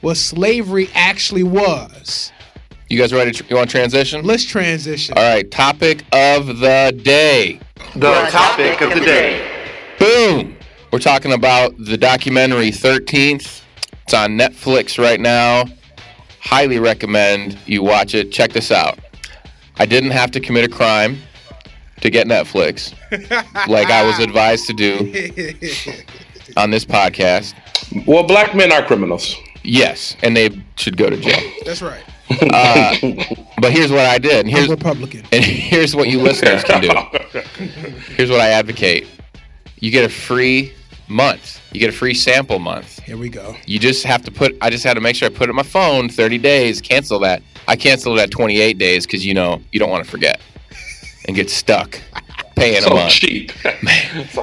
[0.00, 2.32] what slavery actually was.
[2.88, 3.32] You guys ready?
[3.32, 4.24] To, you want to transition?
[4.24, 5.14] Let's transition.
[5.16, 5.48] All right.
[5.50, 7.60] Topic of the day.
[7.94, 9.46] The topic of the day.
[9.98, 10.56] Boom.
[10.90, 13.62] We're talking about the documentary 13th.
[14.04, 15.64] It's on Netflix right now.
[16.40, 18.32] Highly recommend you watch it.
[18.32, 18.98] Check this out.
[19.76, 21.18] I didn't have to commit a crime
[22.00, 22.94] to get Netflix
[23.68, 24.98] like I was advised to do
[26.56, 27.54] on this podcast.
[28.06, 29.36] Well, black men are criminals.
[29.62, 31.52] Yes, and they should go to jail.
[31.64, 32.02] That's right.
[32.30, 32.94] Uh,
[33.60, 34.46] but here's what I did.
[34.46, 35.24] And I'm here's Republican.
[35.32, 36.90] and here's what you listeners can do.
[38.16, 39.06] Here's what I advocate.
[39.80, 40.72] You get a free
[41.08, 41.60] month.
[41.72, 42.98] You get a free sample month.
[43.00, 43.56] Here we go.
[43.66, 44.56] You just have to put.
[44.60, 46.08] I just had to make sure I put it in my phone.
[46.08, 46.80] Thirty days.
[46.80, 47.42] Cancel that.
[47.66, 50.40] I canceled it at twenty eight days because you know you don't want to forget
[51.28, 52.00] and get stuck
[52.56, 53.12] paying a month.
[53.12, 53.52] cheap.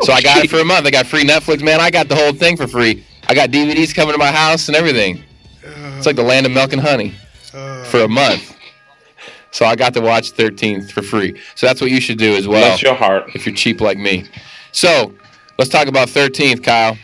[0.03, 0.85] So I got it for a month.
[0.85, 1.61] I got free Netflix.
[1.61, 3.03] Man, I got the whole thing for free.
[3.27, 5.23] I got DVDs coming to my house and everything.
[5.97, 7.13] It's like the land of milk and honey
[7.85, 8.55] for a month.
[9.51, 11.39] So I got to watch 13th for free.
[11.55, 13.31] So that's what you should do as well Bless your heart.
[13.35, 14.25] if you're cheap like me.
[14.71, 15.13] So
[15.57, 16.97] let's talk about 13th, Kyle.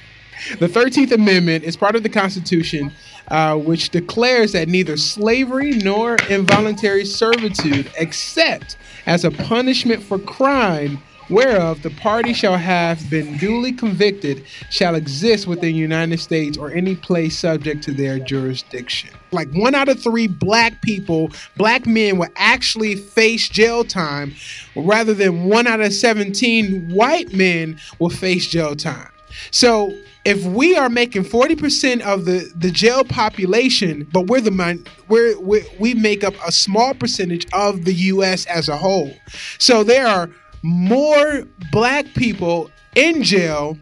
[0.60, 2.91] The 13th Amendment is part of the Constitution,
[3.32, 11.02] uh, which declares that neither slavery nor involuntary servitude, except as a punishment for crime
[11.30, 16.72] whereof the party shall have been duly convicted, shall exist within the United States or
[16.72, 19.10] any place subject to their jurisdiction.
[19.32, 24.36] Like one out of three black people, black men will actually face jail time,
[24.76, 29.10] rather than one out of 17 white men will face jail time.
[29.52, 35.40] So if we are making 40% of the, the jail population, but we're the we're,
[35.40, 39.13] we we make up a small percentage of the US as a whole.
[39.58, 40.30] So there are
[40.62, 43.78] more black people in jail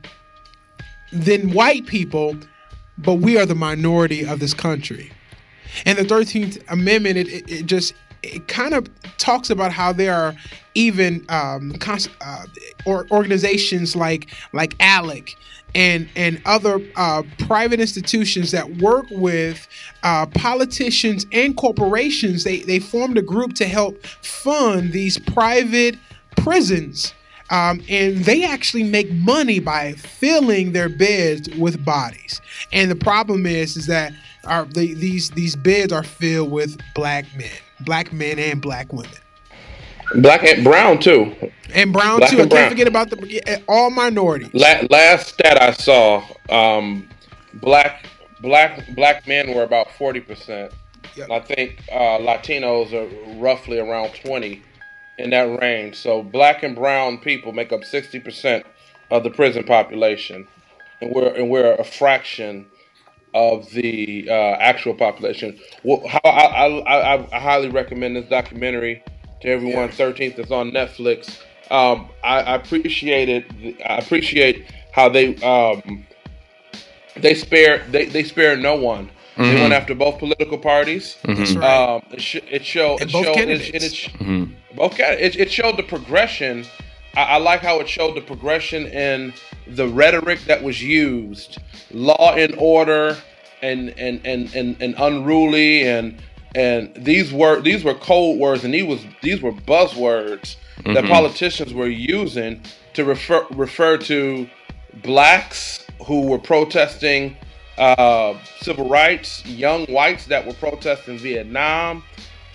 [1.11, 2.37] than white people,
[2.97, 5.11] but we are the minority of this country.
[5.85, 10.13] And the 13th Amendment, it, it, it just it kind of talks about how there
[10.13, 10.35] are
[10.75, 12.45] even um, cons- uh,
[12.85, 15.35] or organizations like like ALEC
[15.75, 19.67] and and other uh, private institutions that work with
[20.03, 22.43] uh, politicians and corporations.
[22.43, 25.95] They they formed a group to help fund these private
[26.37, 27.13] prisons,
[27.49, 32.41] um, and they actually make money by filling their beds with bodies.
[32.71, 34.13] And the problem is, is that
[34.45, 37.49] our the, these these beds are filled with black men,
[37.81, 39.11] black men and black women.
[40.15, 41.35] Black and brown too.
[41.73, 42.37] And brown Black too.
[42.37, 42.69] I and can't brown.
[42.69, 44.49] forget about the all minorities.
[44.53, 47.07] La- last stat I saw, um,
[47.55, 48.05] black
[48.41, 50.73] black black men were about forty percent.
[51.15, 51.29] Yep.
[51.29, 54.63] I think uh, Latinos are roughly around twenty
[55.19, 55.95] in that range.
[55.95, 58.65] So black and brown people make up sixty percent
[59.11, 60.47] of the prison population,
[61.01, 62.65] and we're and we're a fraction
[63.33, 65.57] of the uh, actual population.
[65.83, 69.03] Well, how, I, I, I, I highly recommend this documentary
[69.41, 69.89] to everyone.
[69.89, 71.39] Thirteenth is on Netflix.
[71.71, 73.45] Um, I, I appreciate it.
[73.85, 76.05] I appreciate how they um,
[77.15, 79.09] they spare they, they spare no one.
[79.37, 81.15] They went after both political parties.
[81.23, 81.95] That's right.
[81.95, 83.85] Um, it, sh- it showed And it both showed candidates.
[83.85, 84.09] it, sh-
[84.75, 86.65] both can- it, it showed the progression.
[87.15, 89.33] I, I like how it showed the progression in
[89.67, 91.57] the rhetoric that was used,
[91.91, 93.17] law and order,
[93.61, 96.21] and and and and, and unruly, and
[96.55, 100.55] and these were these were code words, and these was these were buzzwords
[100.85, 102.61] that politicians were using
[102.93, 104.49] to refer refer to
[105.03, 107.35] blacks who were protesting
[107.77, 112.03] uh, civil rights, young whites that were protesting Vietnam,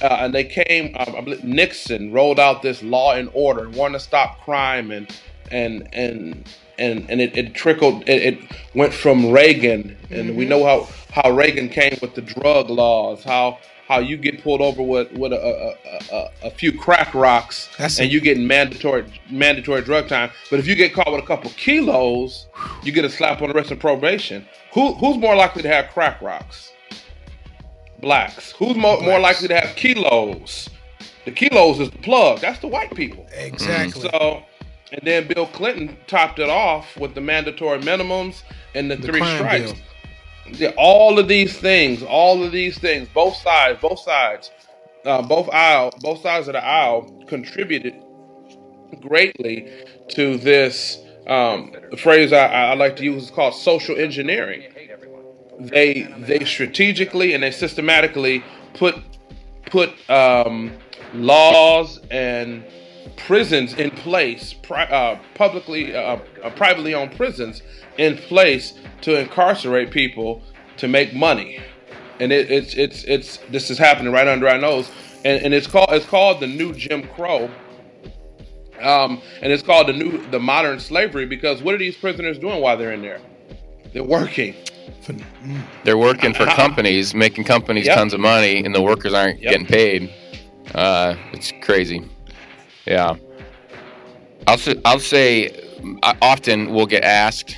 [0.02, 0.94] uh, and they came.
[0.98, 5.08] Um, I believe Nixon rolled out this law and order, wanted to stop crime, and
[5.50, 8.08] and and and and it, it trickled.
[8.08, 8.38] It, it
[8.74, 13.58] went from Reagan, and we know how how Reagan came with the drug laws, how
[13.86, 18.00] how you get pulled over with with a, a, a, a few crack rocks, That's
[18.00, 20.30] and you get mandatory mandatory drug time.
[20.50, 22.46] But if you get caught with a couple kilos,
[22.82, 24.46] you get a slap on the wrist and probation.
[24.72, 26.72] Who who's more likely to have crack rocks?
[28.00, 28.52] Blacks.
[28.52, 30.68] Who's more, more likely to have kilos?
[31.24, 32.40] The kilos is the plug.
[32.40, 33.26] That's the white people.
[33.32, 34.02] exactly.
[34.02, 34.42] So,
[34.92, 38.42] and then Bill Clinton topped it off with the mandatory minimums
[38.74, 39.72] and the, The three strikes.
[39.72, 39.80] bill.
[40.52, 44.50] Yeah, all of these things, all of these things, both sides, both sides,
[45.06, 47.94] uh, both aisle, both sides of the aisle contributed
[49.00, 49.70] greatly
[50.10, 50.98] to this.
[51.26, 54.64] Um, the phrase I, I like to use is called social engineering.
[55.58, 58.44] They they strategically and they systematically
[58.74, 58.96] put
[59.66, 60.72] put um,
[61.14, 62.64] laws and
[63.16, 67.62] prisons in place, pri- uh, publicly, uh, uh, privately owned prisons
[67.98, 70.42] in place to incarcerate people
[70.78, 71.60] to make money,
[72.20, 74.90] and it, it's it's it's this is happening right under our nose,
[75.24, 77.50] and, and it's called it's called the new Jim Crow.
[78.80, 82.60] Um, and it's called the new the modern slavery because what are these prisoners doing
[82.60, 83.20] while they're in there?
[83.92, 84.54] They're working.
[85.84, 87.96] They're working for companies, making companies Yep.
[87.96, 89.50] tons of money, and the workers aren't Yep.
[89.52, 90.10] getting paid.
[90.74, 92.02] Uh, it's crazy.
[92.86, 93.14] Yeah.
[94.46, 95.50] I'll say, I'll say
[96.02, 97.56] I often we'll get asked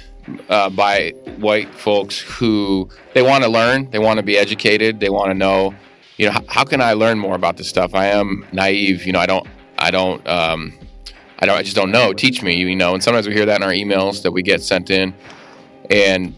[0.49, 5.09] uh, by white folks who they want to learn, they want to be educated, they
[5.09, 5.75] want to know,
[6.17, 7.95] you know, how, how can I learn more about this stuff?
[7.95, 9.47] I am naive, you know, I don't,
[9.79, 10.73] I don't, um,
[11.39, 12.13] I don't, I just don't know.
[12.13, 12.95] Teach me, you know.
[12.95, 15.15] And sometimes we hear that in our emails that we get sent in,
[15.91, 16.35] and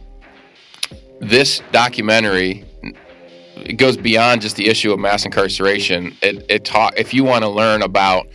[1.20, 2.64] this documentary
[3.56, 6.16] it goes beyond just the issue of mass incarceration.
[6.22, 8.28] It, it talk if you want to learn about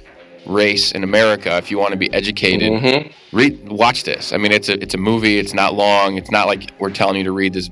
[0.46, 3.12] race in America, if you want to be educated, Mhm.
[3.32, 4.34] read watch this.
[4.34, 5.38] I mean, it's a it's a movie.
[5.40, 6.18] It's not long.
[6.18, 7.70] It's not like we're telling you to read this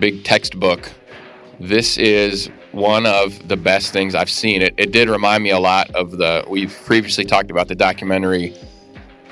[0.00, 0.90] big textbook.
[1.60, 4.60] This is one of the best things I've seen.
[4.60, 8.52] It it did remind me a lot of the we've previously talked about the documentary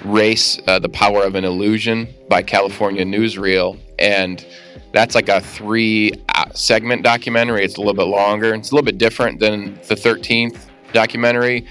[0.05, 4.45] Race: uh, The Power of an Illusion by California Newsreel, and
[4.93, 7.65] that's like a three uh, segment documentary.
[7.65, 8.55] It's a little bit longer.
[8.55, 10.59] It's a little bit different than the 13th
[10.93, 11.67] documentary,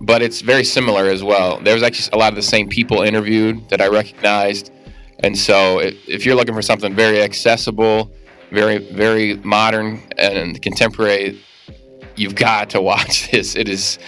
[0.00, 1.58] but it's very similar as well.
[1.60, 4.70] There was actually a lot of the same people interviewed that I recognized.
[5.20, 8.10] And so if, if you're looking for something very accessible,
[8.50, 11.40] very, very modern and contemporary,
[12.16, 13.56] you've got to watch this.
[13.56, 13.98] It is,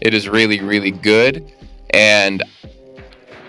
[0.00, 1.52] it is really, really good.
[1.90, 2.42] And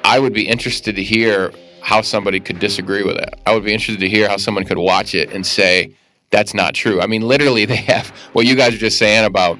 [0.03, 1.51] I would be interested to hear
[1.87, 3.33] how somebody could disagree with it.
[3.45, 5.95] I would be interested to hear how someone could watch it and say
[6.31, 6.99] that's not true.
[6.99, 9.57] I mean, literally, they have what you guys are just saying about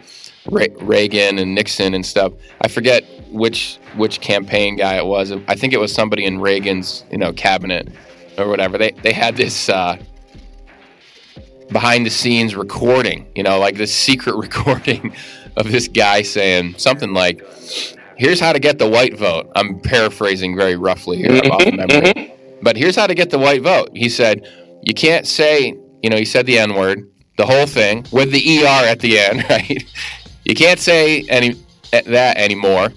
[0.51, 2.33] Re- Reagan and Nixon and stuff.
[2.59, 5.31] I forget which which campaign guy it was.
[5.47, 7.87] I think it was somebody in Reagan's you know cabinet
[8.37, 8.77] or whatever.
[8.77, 9.69] They they had this.
[9.69, 9.97] Uh,
[11.71, 15.13] behind the scenes recording, you know, like this secret recording
[15.57, 17.41] of this guy saying something like,
[18.17, 19.51] here's how to get the white vote.
[19.55, 22.33] I'm paraphrasing very roughly here off memory.
[22.61, 23.89] But here's how to get the white vote.
[23.93, 24.47] He said,
[24.81, 28.63] you can't say, you know, he said the N word, the whole thing with the
[28.63, 29.83] ER at the end, right?
[30.43, 31.55] You can't say any
[31.91, 32.89] that anymore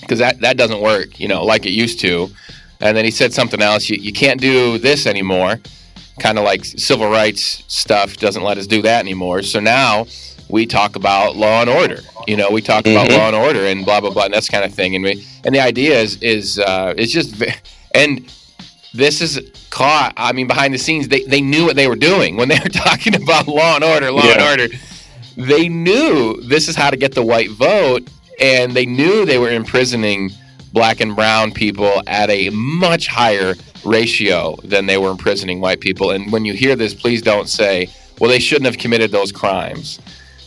[0.00, 2.28] because that that doesn't work, you know, like it used to.
[2.80, 3.88] And then he said something else.
[3.88, 5.60] You you can't do this anymore.
[6.18, 9.42] Kind of like civil rights stuff doesn't let us do that anymore.
[9.42, 10.06] So now
[10.50, 12.00] we talk about law and order.
[12.26, 13.16] You know, we talk about Mhm.
[13.18, 14.94] law and order and blah blah blah and that's kind of thing.
[14.94, 17.34] And we and the idea is is uh, it's just
[17.94, 18.30] and
[18.92, 19.40] this is
[19.70, 20.12] caught.
[20.16, 22.68] I mean, behind the scenes, they they knew what they were doing when they were
[22.88, 24.68] talking about law and order, law and order.
[25.36, 28.08] They knew this is how to get the white vote,
[28.40, 30.30] and they knew they were imprisoning
[30.72, 36.10] black and brown people at a much higher ratio than they were imprisoning white people.
[36.10, 37.88] And when you hear this, please don't say,
[38.18, 39.98] "Well, they shouldn't have committed those crimes."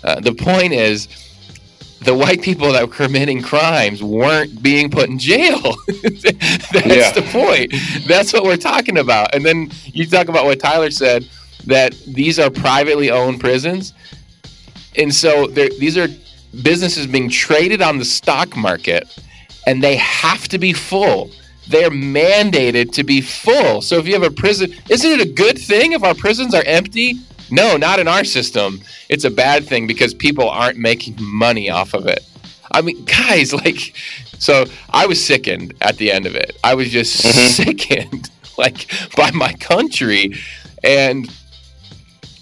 [0.03, 1.07] Uh, the point is,
[2.01, 5.61] the white people that were committing crimes weren't being put in jail.
[6.03, 7.11] That's Yeah.
[7.11, 7.73] the point.
[8.07, 9.33] That's what we're talking about.
[9.33, 11.25] And then you talk about what Tyler said
[11.65, 13.93] that these are privately owned prisons.
[14.97, 16.07] And so these are
[16.61, 19.07] businesses being traded on the stock market
[19.65, 21.31] and they have to be full.
[21.69, 23.81] They're mandated to be full.
[23.81, 26.63] So if you have a prison, isn't it a good thing if our prisons are
[26.65, 27.15] empty?
[27.53, 28.81] No, not in our system.
[29.09, 32.27] It's a bad thing because people aren't making money off of it.
[32.71, 33.95] I mean, guys, like,
[34.39, 36.57] so I was sickened at the end of it.
[36.63, 37.47] I was just mm-hmm.
[37.63, 40.33] sickened, like, by my country.
[40.83, 41.31] And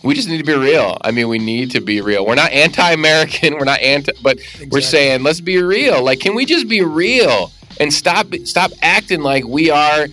[0.02, 0.98] we just need to be real.
[1.02, 2.26] I mean, we need to be real.
[2.26, 3.54] We're not anti-American.
[3.60, 4.40] We're not anti, but
[4.72, 6.04] we're saying let's be real.
[6.04, 10.08] Like, can we just be real and stop stop acting like we are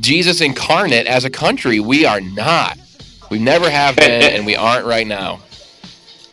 [0.00, 1.78] Jesus incarnate as a country?
[1.78, 2.76] We are not.
[3.30, 5.40] We never have been, and we aren't right now.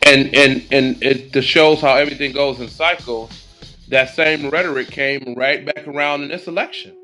[0.06, 3.30] and and and it just shows how everything goes in cycles.
[3.88, 6.94] That same rhetoric came right back around in this election.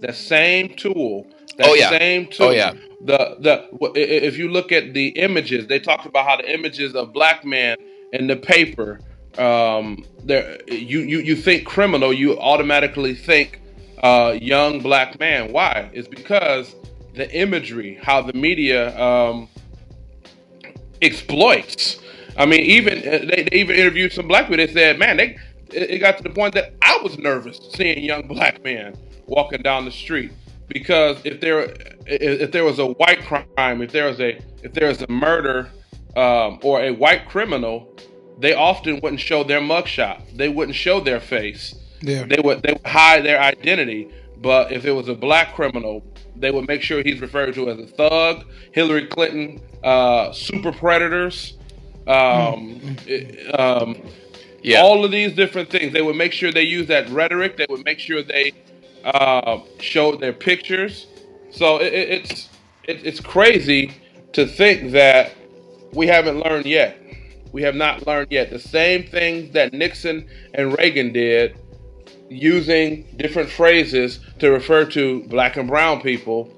[0.00, 1.26] That same tool.
[1.58, 1.90] That Oh, yeah.
[1.90, 2.46] Same tool.
[2.48, 2.72] Oh, yeah.
[3.04, 6.36] The the w- i- i- if you look at the images, they talked about how
[6.36, 7.76] the images of black men
[8.12, 9.00] in the paper.
[9.38, 13.60] Um, there you you you think criminal, you automatically think
[14.02, 15.52] uh, young black man.
[15.52, 15.88] Why?
[15.92, 16.74] It's because
[17.14, 19.48] the imagery, how the media um,
[21.00, 22.00] exploits.
[22.36, 24.64] I mean, even uh, they, they even interviewed some black people.
[24.64, 25.38] They said, "Man, they
[25.72, 28.96] it got to the point that I was nervous seeing young black men
[29.26, 30.32] walking down the street
[30.68, 31.60] because if there
[32.06, 35.10] if if there was a white crime, if there was a if there was a
[35.10, 35.70] murder
[36.16, 37.88] um, or a white criminal,
[38.38, 40.36] they often wouldn't show their mugshot.
[40.36, 41.74] They wouldn't show their face.
[42.00, 42.24] Yeah.
[42.24, 44.10] They would they would hide their identity.
[44.42, 46.04] But if it was a black criminal,
[46.36, 51.54] they would make sure he's referred to as a thug, Hillary Clinton, uh, super predators,
[52.08, 53.96] um, it- um,
[54.62, 54.80] Yeah.
[54.82, 55.92] all of these different things.
[55.92, 57.56] They would make sure they use that rhetoric.
[57.56, 58.52] They would make sure they
[59.04, 61.06] uh, showed their pictures.
[61.50, 62.48] So it, it, it's
[62.84, 63.92] it, it's crazy
[64.32, 65.32] to think that
[65.92, 66.98] we haven't learned yet.
[67.52, 68.50] We have not learned yet.
[68.50, 71.56] The same things that Nixon and Reagan did,
[72.34, 76.52] using different phrases to refer to black and brown people,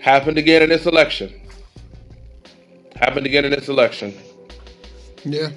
[0.00, 1.40] happened again in this election.
[2.96, 4.14] Happened again in this election.
[5.24, 5.50] Yeah.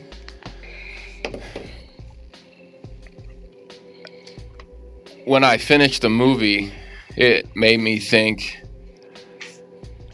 [5.25, 6.71] when I finished the movie,
[7.17, 8.61] it made me think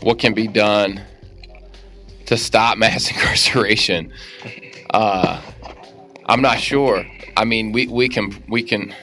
[0.01, 1.01] what can be done
[2.25, 4.11] to stop mass incarceration.
[4.93, 5.41] Uh,
[6.25, 7.05] I'm not sure.
[7.35, 8.93] I mean, we, we can we can.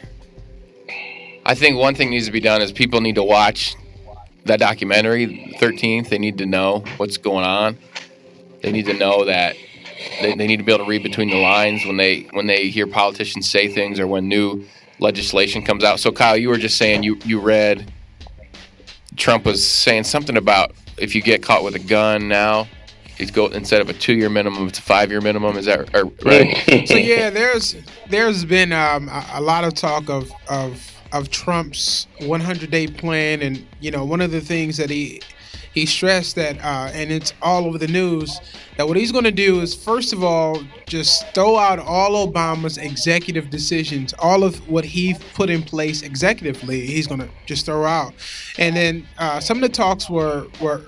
[1.44, 3.74] I think one thing needs to be done is people need to watch
[4.44, 6.08] that documentary, 13th.
[6.08, 7.78] They need to know what's going on.
[8.62, 9.56] They need to know that
[10.20, 12.68] they, they need to be able to read between the lines when they when they
[12.68, 14.64] hear politicians say things or when new
[14.98, 16.00] legislation comes out.
[16.00, 17.92] So Kyle, you were just saying you you read
[19.16, 22.68] Trump was saying something about if you get caught with a gun now,
[23.18, 25.56] it's go instead of a two year minimum, it's a five year minimum.
[25.56, 26.56] Is that or, right?
[26.88, 27.76] So yeah, there's
[28.08, 33.42] there's been um, a, a lot of talk of of of Trump's 100 day plan,
[33.42, 35.20] and you know one of the things that he
[35.72, 38.40] he stressed that, uh, and it's all over the news,
[38.78, 42.78] that what he's going to do is first of all just throw out all Obama's
[42.78, 47.84] executive decisions, all of what he put in place executively, he's going to just throw
[47.84, 48.14] out,
[48.56, 50.82] and then uh, some of the talks were were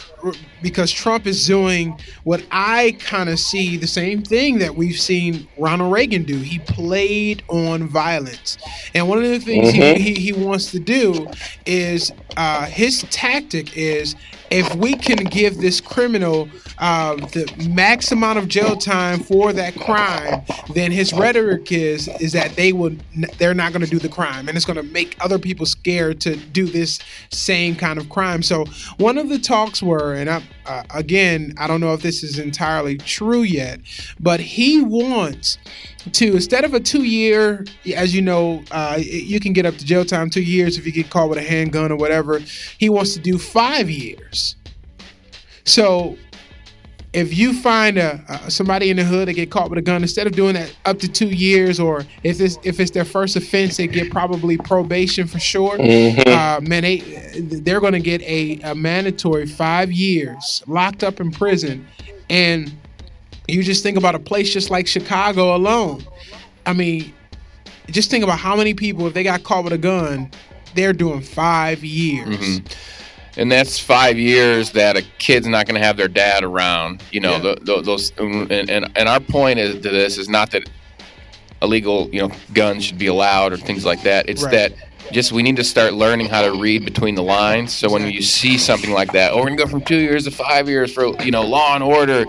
[0.63, 5.49] because Trump is doing what I kind of see the same thing that we've seen
[5.59, 6.37] Ronald Reagan do.
[6.37, 8.57] He played on violence,
[8.95, 11.27] and one of the things he, he, he wants to do
[11.67, 14.15] is uh, his tactic is
[14.51, 17.47] if we can give this criminal uh, the
[17.81, 20.43] max amount of jail time for that crime,
[20.75, 23.03] then his rhetoric is is that they would
[23.39, 26.21] they're not going to do the crime, and it's going to make other people scared
[26.21, 26.99] to do this
[27.31, 28.43] same kind of crime.
[28.43, 28.67] So
[28.99, 32.39] one of the talks were, and I uh, again, I don't know if this is
[32.39, 33.81] entirely true yet,
[34.21, 35.57] but he wants
[36.13, 37.65] to instead of a two year,
[37.97, 40.93] as you know, uh, you can get up to jail time two years if you
[40.93, 42.41] get caught with a handgun or whatever.
[42.77, 44.57] He wants to do five years.
[45.65, 46.19] So
[47.13, 50.03] if you find a, a, somebody in the hood that get caught with a gun,
[50.03, 53.35] instead of doing that up to two years, or if it's if it's their first
[53.37, 55.81] offense, they get probably probation for short.
[56.27, 56.99] Uh, man, they
[57.41, 61.85] they're going to get a, a mandatory five years locked up in prison,
[62.29, 62.73] and
[63.49, 66.05] you just think about a place just like Chicago alone.
[66.65, 67.13] I mean,
[67.89, 70.31] just think about how many people, if they got caught with a gun,
[70.77, 72.61] they're doing five years.
[73.37, 77.03] And that's five years that a kid's not going to have their dad around.
[77.11, 77.39] You know, Yeah.
[77.39, 80.69] tho- tho- those and, and and our point is to this is not that
[81.63, 84.29] illegal, you know, guns should be allowed or things like that.
[84.29, 84.53] It's Right.
[84.53, 84.73] that
[85.13, 87.73] just we need to start learning how to read between the lines.
[87.73, 90.25] So when you see something like that, oh, we're going to go from two years
[90.25, 92.25] to five years for you know law and order.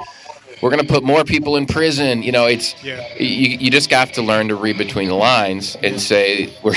[0.61, 2.21] We're going to put more people in prison.
[2.21, 3.03] You know, it's Yeah.
[3.17, 6.75] you, you just have to learn to read between the lines and say we're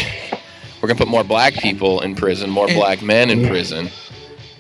[0.80, 3.90] we're going to put more black people in prison, more And- black men in prison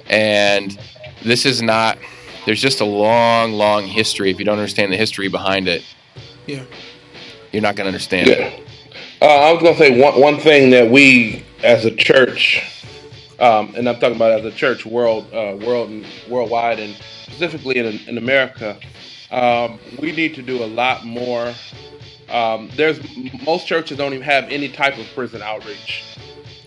[0.08, 0.78] and
[1.22, 1.98] this is not
[2.46, 5.82] there's just a long long history if you don't understand the history behind it
[6.46, 6.62] Yeah.
[7.52, 8.34] you're not going to understand Yeah.
[8.34, 8.60] it
[9.22, 12.62] Uh, I was gonna say one one thing that we as a church,
[13.38, 17.78] um, and I'm talking about as a church world, uh, world and worldwide, and specifically
[17.78, 18.76] in in America,
[19.30, 21.54] um, we need to do a lot more.
[22.28, 22.98] Um, there's
[23.46, 26.02] most churches don't even have any type of prison outreach.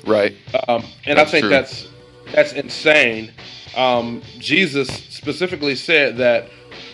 [0.05, 0.33] right
[0.67, 1.49] Um, and That's I think true.
[1.51, 1.87] that's
[2.31, 3.31] that's insane.
[3.75, 6.49] Um, Jesus specifically said that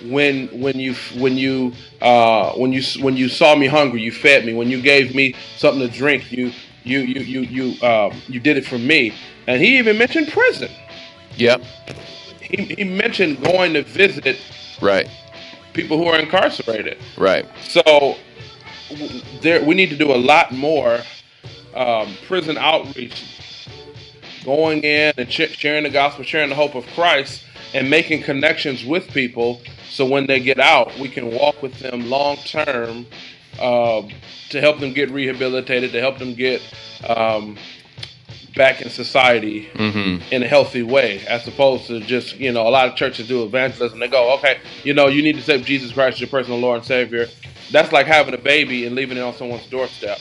[0.06, 4.46] when when you when you uh, when you when you saw me hungry, you fed
[4.46, 4.54] me.
[4.54, 6.52] When you gave me something to drink, you
[6.84, 9.14] you you you you um, you did it for me.
[9.48, 10.70] And he even mentioned prison.
[11.36, 11.62] yep
[12.42, 14.38] He, he mentioned going to visit
[14.82, 15.10] right
[15.74, 16.98] people who are incarcerated.
[17.18, 18.18] right So
[19.42, 21.00] there, we need to do a lot more
[21.76, 23.33] um, prison outreach,
[24.44, 28.86] going in and sh- sharing the gospel, sharing the hope of Christ, and making connections
[28.86, 29.62] with people.
[29.90, 33.06] So when they get out, we can walk with them long term
[33.60, 34.10] um,
[34.50, 36.62] to help them get rehabilitated, to help them get
[37.08, 37.58] um,
[38.56, 42.70] back in society hmm in a healthy way, as opposed to just you know a
[42.70, 44.00] lot of churches do evangelism.
[44.00, 46.78] They go, okay, you know, you need to accept Jesus Christ as your personal Lord
[46.78, 47.28] and Savior.
[47.74, 50.20] That's like having a baby and leaving it on someone's doorstep.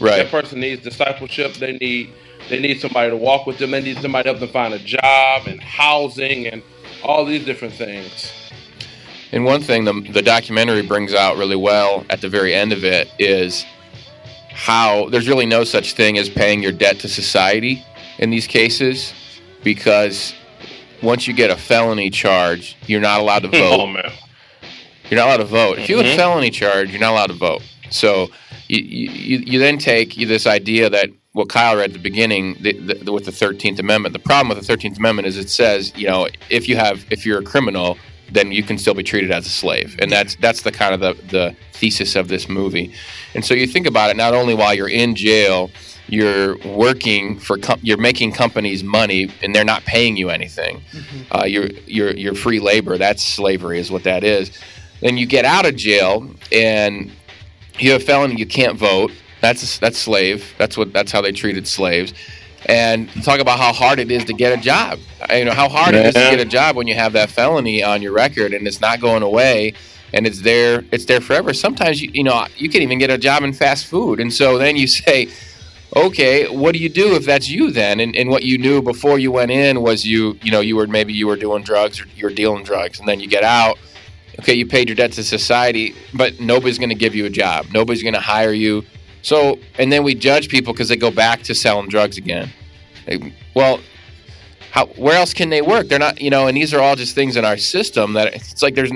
[0.00, 1.54] right That person needs discipleship.
[1.54, 2.12] They need
[2.48, 3.72] they need somebody to walk with them.
[3.72, 6.62] They need somebody to help them find a job and housing and
[7.02, 8.32] all these different things.
[9.32, 12.84] and one thing the, the documentary brings out really well at the very end of
[12.84, 13.64] it is
[14.50, 17.84] how there's really no such thing as paying your debt to society
[18.18, 19.12] in these cases
[19.64, 20.34] because
[21.02, 24.12] once you get a felony charge you're not allowed to oh, vote Oh man,
[25.12, 25.78] You're not allowed to vote.
[25.78, 26.16] If you have a Mhm.
[26.16, 27.60] felony charge, you're not allowed to vote.
[27.90, 28.30] So
[28.68, 32.72] you, you, you then take this idea that what Kyle read at the beginning the,
[32.72, 34.14] the, with the Thirteenth Amendment.
[34.14, 37.26] The problem with the Thirteenth Amendment is it says, you know, if you have if
[37.26, 37.98] you're a criminal,
[38.30, 41.00] then you can still be treated as a slave, and that's that's the kind of
[41.00, 42.94] the, the thesis of this movie.
[43.34, 44.16] And so you think about it.
[44.16, 45.70] Not only while you're in jail,
[46.08, 50.80] you're working for com- you're making companies money, and they're not paying you anything.
[51.30, 52.96] Uh, you're you're you're free labor.
[52.96, 54.50] That's slavery, is what that is.
[55.02, 57.10] Then you get out of jail and
[57.78, 59.10] you have a felony, you can't vote.
[59.40, 60.54] That's that's slave.
[60.56, 62.14] That's what that's how they treated slaves.
[62.66, 65.00] And talk about how hard it is to get a job.
[65.30, 67.82] You know how hard it is to get a job when you have that felony
[67.82, 69.74] on your record and it's not going away
[70.12, 71.52] and it's there it's there forever.
[71.52, 74.20] Sometimes you you know you can even get a job in fast food.
[74.20, 75.28] And so then you say,
[75.96, 77.98] okay, what do you do if that's you then?
[77.98, 80.86] And, and what you knew before you went in was you you know you were
[80.86, 83.76] maybe you were doing drugs or you were dealing drugs and then you get out
[84.40, 87.66] okay, you paid your debt to society, but nobody's going to give you a job.
[87.72, 88.84] Nobody's going to hire you.
[89.22, 92.50] So, and then we judge people because they go back to selling drugs again.
[93.06, 93.80] Like, Well,
[94.72, 95.88] how, where else can they work?
[95.88, 98.62] They're not, you know, and these are all just things in our system that it's
[98.62, 98.90] like there's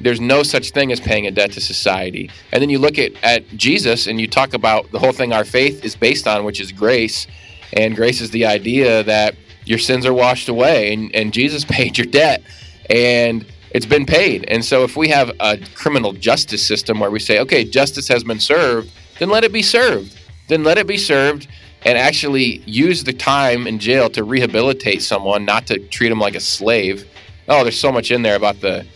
[0.00, 2.30] there's no such thing as paying a debt to society.
[2.52, 5.44] And then you look at, at Jesus and you talk about the whole thing our
[5.44, 7.26] faith is based on, which is grace.
[7.72, 11.98] And grace is the idea that your sins are washed away and, and Jesus paid
[11.98, 12.42] your debt.
[12.90, 14.46] And it's been paid.
[14.48, 18.24] And so if we have a criminal justice system where we say, okay, justice has
[18.24, 20.18] been served, then let it be served.
[20.48, 21.46] Then let it be served
[21.84, 26.34] and actually use the time in jail to rehabilitate someone, not to treat them like
[26.34, 27.06] a slave.
[27.48, 28.86] Oh, there's so much in there about the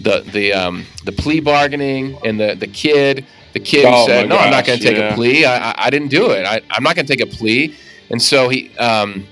[0.00, 3.26] the the um, the plea bargaining and the the kid.
[3.54, 5.12] The kid who Oh, said, "No, I'm not going to take yeah.
[5.12, 5.44] a plea.
[5.44, 6.46] I, I, I didn't do it.
[6.46, 7.74] I, I'm not going to take a plea."
[8.08, 9.26] And so he um,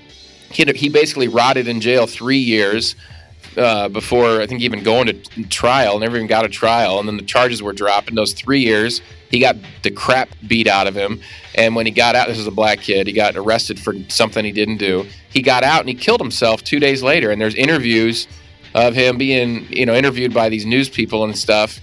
[0.51, 2.95] he he basically rotted in jail three years
[3.57, 5.99] uh, before I think even going to trial.
[5.99, 8.09] Never even got a trial, and then the charges were dropped.
[8.09, 11.21] In those three years, he got the crap beat out of him.
[11.55, 13.07] And when he got out, this is a black kid.
[13.07, 15.05] He got arrested for something he didn't do.
[15.29, 17.31] He got out and he killed himself two days later.
[17.31, 18.27] And there's interviews
[18.73, 21.79] of him being, you know, interviewed by these news people and stuff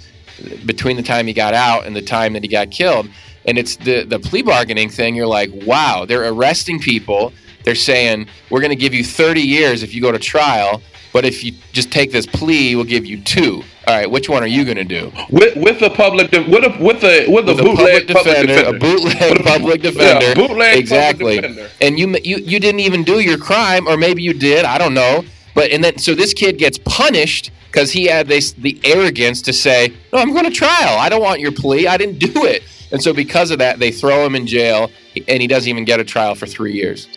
[0.66, 3.08] between the time he got out and the time that he got killed.
[3.46, 5.14] And it's the the plea bargaining thing.
[5.14, 7.32] You're like, wow, they're arresting people.
[7.64, 11.24] They're saying we're going to give you 30 years if you go to trial, but
[11.24, 13.62] if you just take this plea, we'll give you two.
[13.86, 15.10] All right, which one are you going to do?
[15.30, 18.24] With with a public de- with a with a with a With a bootleg public
[18.24, 21.36] defender, a bootleg public defender, Yeah, bootleg exactly.
[21.36, 21.70] public defender.
[21.80, 24.64] And you you you didn't even do your crime, or maybe you did.
[24.64, 25.24] I don't know.
[25.54, 29.52] But and then so this kid gets punished because he had this the arrogance to
[29.52, 30.98] say, "No, I'm going to trial.
[30.98, 31.86] I don't want your plea.
[31.86, 34.90] I didn't do it." And so because of that, they throw him in jail,
[35.26, 37.08] and he doesn't even get a trial for three years.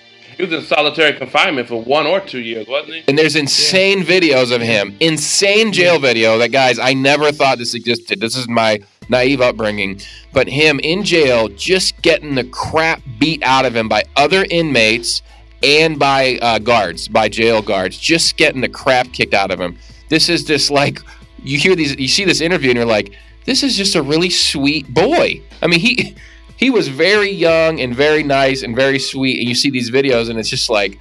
[0.41, 3.03] He was in solitary confinement for one or two years, wasn't he?
[3.07, 7.75] And there's insane videos of him, insane jail video that guys I never thought this
[7.75, 8.19] existed.
[8.19, 10.01] This is my naive upbringing,
[10.33, 15.21] but him in jail just getting the crap beat out of him by other inmates
[15.61, 19.77] and by uh, guards, by jail guards, just getting the crap kicked out of him.
[20.09, 21.01] This is just like
[21.43, 23.13] you hear these, you see this interview, and you're like,
[23.45, 25.39] this is just a really sweet boy.
[25.61, 26.15] I mean, he
[26.61, 30.29] he was very young and very nice and very sweet, and you see these videos,
[30.29, 30.97] and it's just like.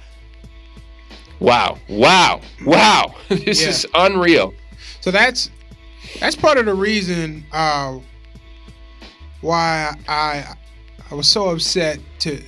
[1.39, 1.79] Wow!
[1.89, 2.41] Wow!
[2.65, 3.15] Wow!
[3.29, 3.69] this Yeah.
[3.69, 4.53] is unreal.
[4.99, 5.49] So that's
[6.19, 7.97] that's part of the reason uh,
[9.41, 10.53] why I
[11.09, 12.39] I was so upset to,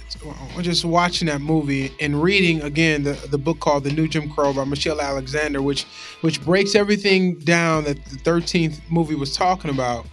[0.62, 4.54] just watching that movie and reading again the, the book called The New Jim Crow
[4.54, 5.86] by Michelle Alexander, which
[6.22, 10.06] which breaks everything down that the thirteenth movie was talking about.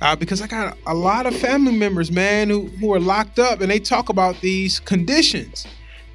[0.00, 3.60] Uh, because I got a lot of family members, man, who, who are locked up
[3.60, 5.66] and they talk about these conditions.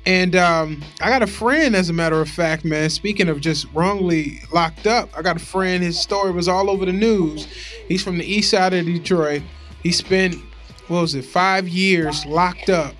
[0.05, 2.89] And um, I got a friend, as a matter of fact, man.
[2.89, 5.83] Speaking of just wrongly locked up, I got a friend.
[5.83, 7.45] His story was all over the news.
[7.87, 9.43] He's from the east side of Detroit.
[9.83, 10.35] He spent,
[10.87, 12.95] what was it, five years locked up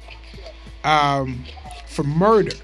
[0.84, 1.44] um,
[1.88, 2.56] for murder.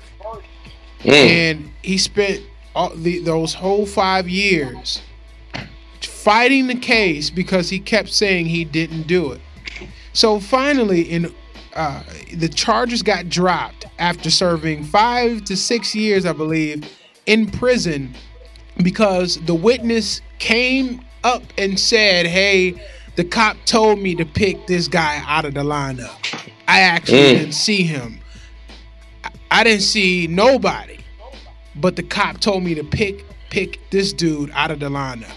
[1.04, 2.44] And he spent
[2.76, 5.02] all the, those whole five years
[6.28, 9.40] fighting the case because he kept saying he didn't do it.
[10.12, 11.34] So finally, in
[11.74, 12.04] uh,
[12.36, 16.84] the charges got dropped after serving five to six years, I believe,
[17.28, 18.14] in prison
[18.84, 22.74] because the witness came up and said, "Hey,
[23.16, 26.14] the cop told me to pick this guy out of the lineup.
[26.68, 28.20] I actually didn't see him.
[29.24, 30.98] I- I didn't see nobody,
[31.74, 35.32] but the cop told me to pick pick this dude out of the lineup."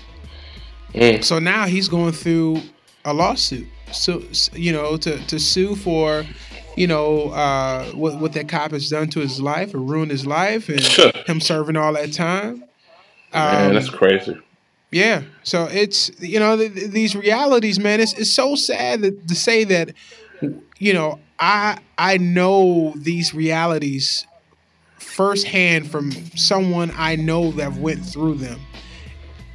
[1.22, 2.62] So now he's going through
[3.04, 3.66] a lawsuit.
[3.92, 4.22] So
[4.54, 6.24] you know to to sue for
[6.76, 10.26] you know uh, what what that cop has done to his life or ruined his
[10.26, 10.80] life and
[11.26, 12.64] him serving all that time.
[13.32, 14.36] Man, Um, that's crazy.
[14.90, 15.22] yeah.
[15.44, 18.00] So it's you know th- th- these realities, man.
[18.00, 19.90] It's it's so sad that, to say that
[20.78, 24.26] you know I I know these realities
[24.98, 28.60] firsthand from someone I know that went through them.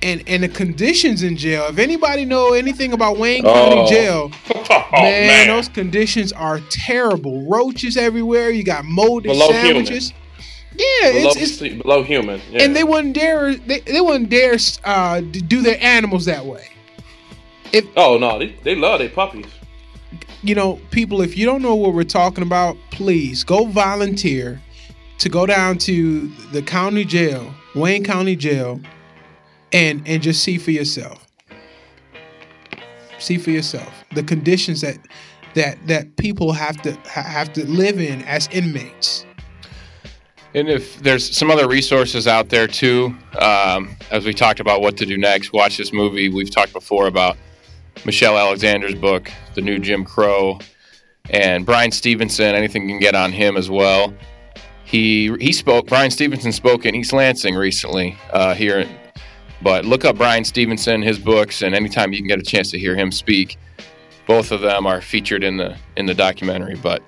[0.05, 1.65] And and the conditions in jail.
[1.67, 3.89] If anybody know anything about Wayne County Oh.
[3.89, 4.31] Jail,
[4.69, 5.47] Oh, man, man.
[5.47, 7.45] those conditions are terrible.
[7.49, 8.51] Roaches everywhere.
[8.51, 10.13] You got molded Below sandwiches.
[10.77, 12.39] Yeah, below, it's, it's below human.
[12.51, 12.63] Yeah.
[12.63, 16.67] and they wouldn't dare they, they wouldn't dare uh, do their animals that way.
[17.73, 19.47] If, oh no, they, they love their puppies.
[20.43, 24.61] You know, people, if you don't know what we're talking about, please go volunteer
[25.17, 28.79] to go down to the county jail, Wayne County Jail,
[29.71, 31.25] and and just see for yourself.
[33.19, 34.97] See for yourself the conditions that
[35.55, 39.25] that that people have to have to live in as inmates.
[40.53, 44.95] And if there's some other resources out there too, um, as we talked about what
[44.97, 46.29] to do next, watch this movie.
[46.29, 47.35] We've talked before about
[48.05, 50.59] Michelle Alexander's book, The New Jim Crow,
[51.29, 52.55] and Bryan Stevenson.
[52.55, 54.13] Anything you can get on him as well.
[54.85, 55.87] He he spoke.
[55.87, 58.87] Bryan Stevenson spoke in East Lansing recently uh, here,
[59.65, 62.77] but look up Bryan Stevenson, his books, and anytime you can get a chance to
[62.77, 63.57] hear him speak,
[64.27, 66.75] both of them are featured in the in the documentary.
[66.75, 67.01] But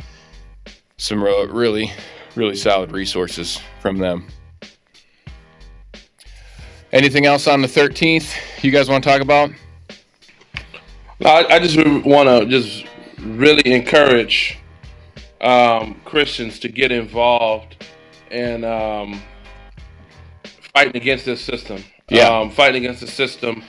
[0.98, 1.92] some re- really
[2.34, 4.26] really solid resources from them.
[6.92, 9.52] Anything else on the 13th you guys want to talk about?
[11.24, 12.88] I, I just want to just
[13.20, 14.58] really encourage
[15.42, 17.86] um, Christians to get involved
[18.32, 19.22] in um,
[20.74, 21.84] fighting against this system.
[22.10, 22.40] Yeah.
[22.40, 23.64] Um, fighting against the system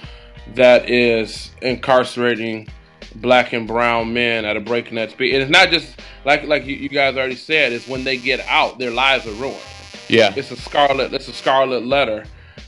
[0.55, 2.69] that is incarcerating
[3.17, 5.35] black and brown men at a breakneck speed.
[5.35, 7.73] And it's not just like like you, you guys already said.
[7.73, 9.59] It's when they get out, their lives are ruined.
[10.09, 10.33] Yeah.
[10.37, 11.13] It's a scarlet.
[11.13, 12.25] It's a scarlet letter.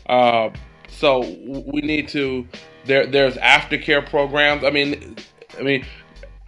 [0.06, 0.50] Uh,
[0.88, 2.46] so we need to
[2.84, 3.06] there.
[3.06, 4.64] There's aftercare programs.
[4.64, 5.16] I mean,
[5.58, 5.86] I mean,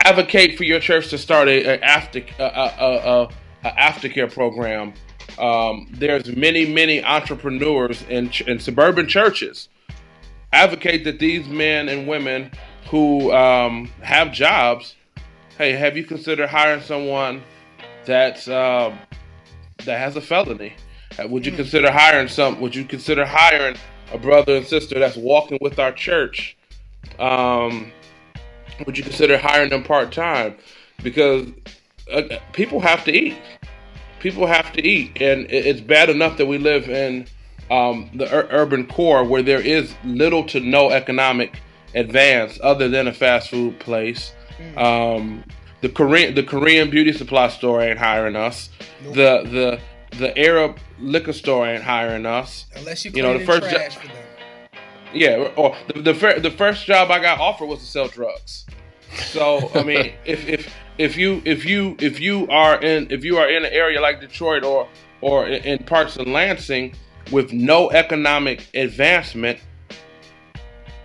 [0.01, 3.29] advocate for your church to start a, a after a, a, a,
[3.65, 4.95] a aftercare program.
[5.39, 9.69] Um, there's many many entrepreneurs in in suburban churches.
[10.53, 12.51] Advocate that these men and women
[12.89, 14.95] who um, have jobs.
[15.57, 17.43] Hey, have you considered hiring someone
[18.05, 18.95] that's uh,
[19.85, 20.75] that has a felony?
[21.19, 22.61] Uh, would you consider hiring some?
[22.61, 23.77] Would you consider hiring
[24.13, 26.57] a brother and sister that's walking with our church?
[27.19, 27.93] Um,
[28.87, 30.57] would you consider hiring them part time?
[31.03, 31.49] Because
[32.13, 33.37] uh, people have to eat.
[34.23, 37.27] People have to eat, and it's bad enough that we live in
[37.71, 41.61] um, the ur- urban core where there is little to no economic
[41.95, 44.33] advance other than a fast food place.
[44.77, 45.43] Um,
[45.81, 48.71] the Korean the Korean beauty supply store ain't hiring us.
[49.03, 49.81] The the
[50.19, 52.67] the Arab liquor store ain't hiring us.
[52.77, 54.17] Unless you You know, the first jo- trash for them.
[55.13, 58.67] Yeah, or the the, the first job I got offered was to sell drugs.
[59.17, 63.39] So I mean, if if if you if you if you are in if you
[63.39, 64.89] are in an area like Detroit or
[65.21, 66.95] or in parts of Lansing
[67.31, 69.59] with no economic advancement,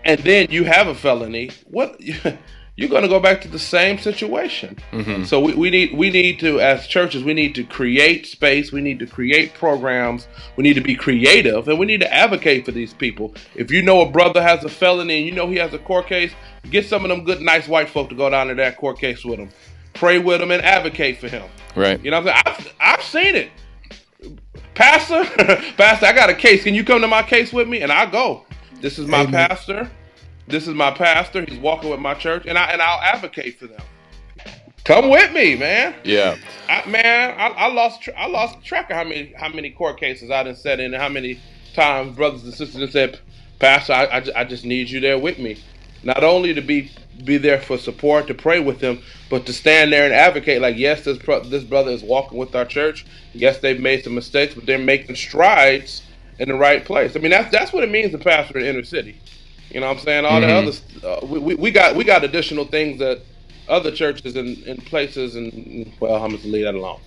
[0.03, 1.99] and then you have a felony, what
[2.77, 4.77] you're going to go back to the same situation.
[4.91, 5.23] Mm-hmm.
[5.23, 8.81] So we, we need we need to as churches we need to create space, we
[8.81, 12.71] need to create programs, we need to be creative, and we need to advocate for
[12.71, 13.33] these people.
[13.55, 16.05] If you know a brother has a felony and you know he has a court
[16.05, 16.31] case,
[16.69, 19.25] get some of them good nice white folk to go down to that court case
[19.25, 19.49] with him,
[19.95, 21.49] pray with him, and advocate for him.
[21.75, 21.99] Right.
[22.03, 22.73] You know what I'm saying?
[22.79, 23.51] I've, I've seen it.
[24.75, 25.23] Pastor,
[25.77, 26.63] Pastor, I got a case.
[26.63, 27.81] Can you come to my case with me?
[27.81, 28.45] And I go.
[28.81, 29.47] This is my Amen.
[29.47, 29.89] pastor.
[30.47, 31.45] This is my pastor.
[31.45, 33.81] He's walking with my church, and I and I'll advocate for them.
[34.85, 35.95] Come with me, man.
[36.05, 36.37] Yeah.
[36.69, 39.99] I, man, I, I lost tr- I lost track of how many how many court
[39.99, 41.41] cases I done set in, and how many
[41.73, 43.19] times brothers and sisters have said,
[43.59, 45.57] Pastor, I, I, I just need you there with me.
[46.03, 46.89] Not only to be
[47.25, 50.61] be there for support, to pray with them, but to stand there and advocate.
[50.61, 53.05] Like, yes, this pro- this brother is walking with our church.
[53.33, 56.03] Yes, they've made some mistakes, but they're making strides
[56.39, 57.17] in the right place.
[57.17, 59.19] I mean, that's that's what it means to pastor in inner city.
[59.77, 60.25] You know what I'm saying?
[60.25, 60.71] All the other
[61.05, 63.21] uh, we, we, got we got additional things that
[63.69, 66.99] other churches and, and places and well, I'm just leave that alone.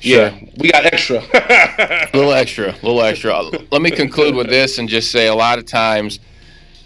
[0.00, 0.30] Sure.
[0.30, 1.18] Yeah, we got extra.
[1.18, 3.42] A little extra, a little extra.
[3.70, 6.18] Let me conclude with this and just say a lot of times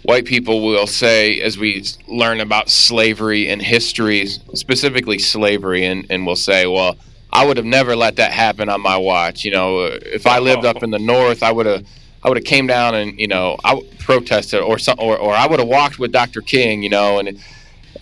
[0.03, 6.27] white people will say, as we learn about slavery and history, specifically slavery, and, and
[6.27, 6.97] will say, well,
[7.33, 9.43] I would have never let that happen on my watch.
[9.43, 11.83] You know, if I lived up in the north, I would have.
[12.23, 15.47] I would have came down and you know I protested or some or, or I
[15.47, 16.41] would have walked with Dr.
[16.41, 17.39] King you know and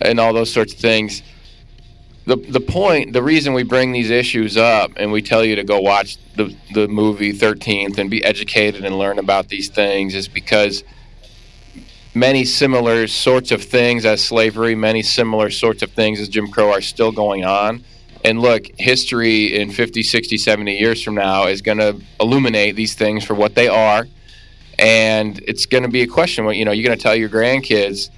[0.00, 1.22] and all those sorts of things
[2.30, 5.64] the the point, the reason we bring these issues up and we tell you to
[5.64, 10.28] go watch the the movie Thirteenth and be educated and learn about these things is
[10.28, 10.84] because
[12.14, 16.70] many similar sorts of things as slavery, many similar sorts of things as Jim Crow
[16.70, 17.82] are still going on.
[18.24, 22.94] And look, history in 50, 60, 70 years from now is going to illuminate these
[22.94, 24.06] things for what they are.
[24.78, 28.10] And it's going to be a question, you know, you're going to tell your grandkids,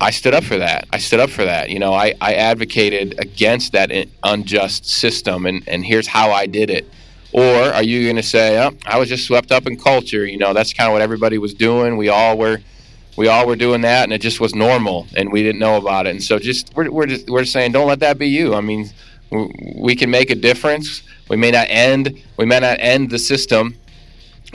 [0.00, 0.86] I stood up for that.
[0.92, 1.70] I stood up for that.
[1.70, 3.90] You know, I, I advocated against that
[4.22, 6.88] unjust system, and, and here's how I did it.
[7.32, 10.24] Or are you going to say, oh, I was just swept up in culture?
[10.24, 11.96] You know, that's kind of what everybody was doing.
[11.96, 12.60] We all were,
[13.18, 16.06] we all were doing that, and it just was normal, and we didn't know about
[16.06, 16.10] it.
[16.10, 18.54] And so, just we're we're just, we're saying, don't let that be you.
[18.54, 18.88] I mean,
[19.74, 21.02] we, can make a difference.
[21.28, 23.74] We may not end, we may not end the system,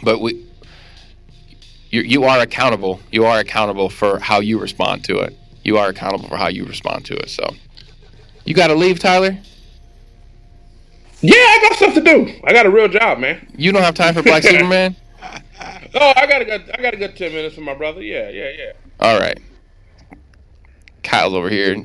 [0.01, 0.45] but we,
[1.89, 3.01] you, you are accountable.
[3.11, 5.37] You are accountable for how you respond to it.
[5.65, 7.31] You are accountable for how you respond to it.
[7.31, 7.53] So,
[8.45, 9.37] you got to leave, Tyler.
[11.19, 12.33] yeah, I got stuff to do.
[12.45, 13.45] I got a real job, man.
[13.57, 14.95] You don't have time for Black Superman.
[15.95, 18.01] Oh, I got a good I got a good ten minutes for my brother.
[18.01, 18.71] Yeah, yeah, yeah.
[18.99, 19.39] All right.
[21.03, 21.75] Kyle's over here.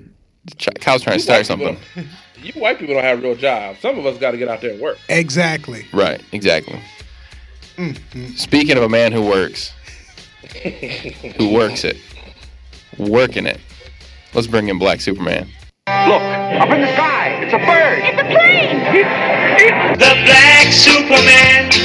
[0.81, 1.77] Kyle's trying to start something.
[1.95, 3.81] people- You white people don't have real jobs.
[3.81, 4.97] Some of us got to get out there and work.
[5.09, 5.85] Exactly.
[5.93, 6.23] Right.
[6.31, 6.81] Exactly.
[7.77, 8.27] Mm-hmm.
[8.37, 9.73] Speaking of a man who works,
[11.37, 11.97] who works it,
[12.97, 13.59] working it.
[14.35, 15.49] Let's bring in Black Superman.
[15.89, 17.41] Look, up in the sky.
[17.43, 18.03] It's a bird.
[18.05, 19.99] It's a plane!
[19.99, 21.78] The black Superman who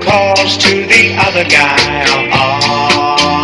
[0.00, 1.76] calls to the other guy.
[2.32, 3.40] Ollie.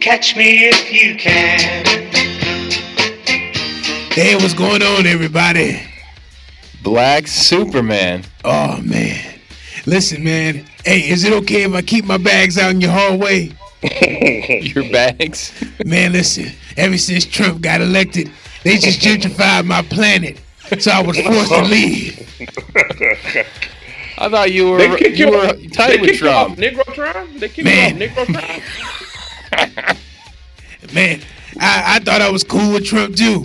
[0.00, 1.84] Catch me if you can.
[4.12, 5.80] Hey, what's going on, everybody?
[6.82, 8.24] Black Superman.
[8.44, 9.40] Oh man,
[9.86, 10.64] listen, man.
[10.84, 13.52] Hey, is it okay if I keep my bags out in your hallway?
[13.82, 15.52] Your bags.
[15.84, 16.52] Man, listen.
[16.76, 18.30] Ever since Trump got elected,
[18.62, 20.38] they just gentrified my planet,
[20.80, 22.18] so I was forced to leave.
[24.18, 25.56] I thought you were They kicked you you, were off.
[25.56, 26.56] They tight with kicked you off
[26.94, 27.30] Trump.
[27.38, 27.98] They kicked Man.
[28.00, 29.96] you off Negrotron.
[30.94, 31.20] man,
[31.60, 33.44] I, I thought I was cool with Trump too,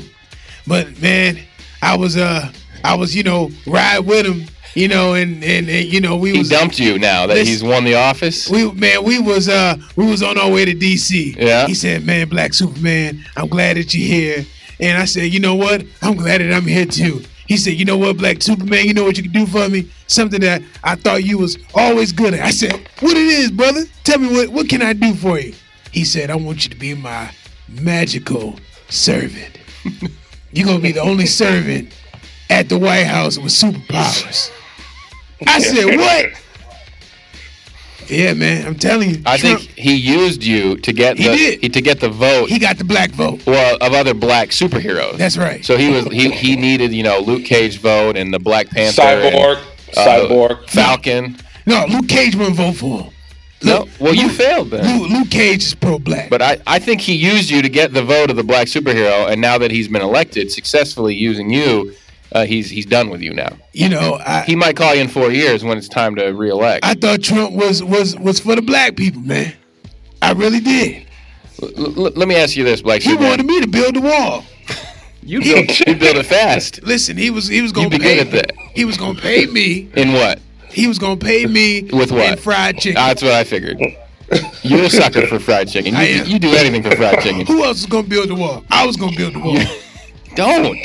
[0.65, 1.39] but man,
[1.81, 2.51] I was uh,
[2.83, 6.31] I was you know ride with him, you know, and and, and you know we
[6.33, 8.49] He was dumped you now that Listen- he's won the office.
[8.49, 11.35] we man we was uh we was on our way to DC.
[11.37, 11.67] Yeah.
[11.67, 14.45] He said, "Man, Black Superman, I'm glad that you're here."
[14.79, 15.83] And I said, "You know what?
[16.01, 18.85] I'm glad that I'm here too." He said, "You know what, Black Superman?
[18.85, 19.89] You know what you can do for me?
[20.07, 23.85] Something that I thought you was always good at." I said, "What it is, brother?
[24.03, 25.53] Tell me what what can I do for you?"
[25.91, 27.29] He said, "I want you to be my
[27.67, 28.59] magical
[28.89, 29.57] servant.
[30.51, 31.91] You're gonna be the only servant
[32.49, 34.51] at the White House with superpowers."
[35.45, 36.31] I said, "What?"
[38.09, 39.21] Yeah, man, I'm telling you.
[39.25, 41.73] I Trump- think he used you to get He the did.
[41.73, 42.49] to get the vote.
[42.49, 43.45] he got the black vote.
[43.45, 45.17] well, of other black superheroes.
[45.17, 45.63] That's right.
[45.65, 49.01] So he was he he needed you know Luke Cage vote and the Black Panther,
[49.01, 49.57] Cyborg.
[49.57, 50.69] and, uh, Cyborg.
[50.69, 51.37] Falcon.
[51.65, 53.11] No, Luke Cage wouldn't vote for him.
[53.63, 54.85] No, Luke- well you failed then.
[54.99, 56.29] Luke, Luke Cage is pro-black.
[56.29, 59.29] But I, I think he used you to get the vote of the black superhero,
[59.29, 61.93] and now that he's been elected, successfully using you,
[62.31, 63.55] uh, he's he's done with you now.
[63.73, 66.85] you know, I, He might call you in four years when it's time to reelect.
[66.85, 69.53] I thought Trump was was was for the black people, man.
[70.21, 71.05] I really did.
[71.61, 73.29] L- l- let me ask you this, Black He Superman.
[73.29, 74.43] wanted me to build the wall.
[75.23, 76.83] you built you built it fast.
[76.83, 78.51] Listen, he was he was gonna You'd pay good at that.
[78.75, 79.89] He was gonna pay me.
[79.95, 80.39] In what?
[80.69, 82.29] He was gonna pay me With what?
[82.31, 82.95] in fried chicken.
[82.95, 83.79] That's what I figured.
[84.61, 85.95] You're a sucker for fried chicken.
[85.97, 87.45] You, you do anything for fried chicken.
[87.45, 88.63] Who else is gonna build the wall?
[88.69, 89.57] I was gonna build the wall.
[90.35, 90.77] Don't.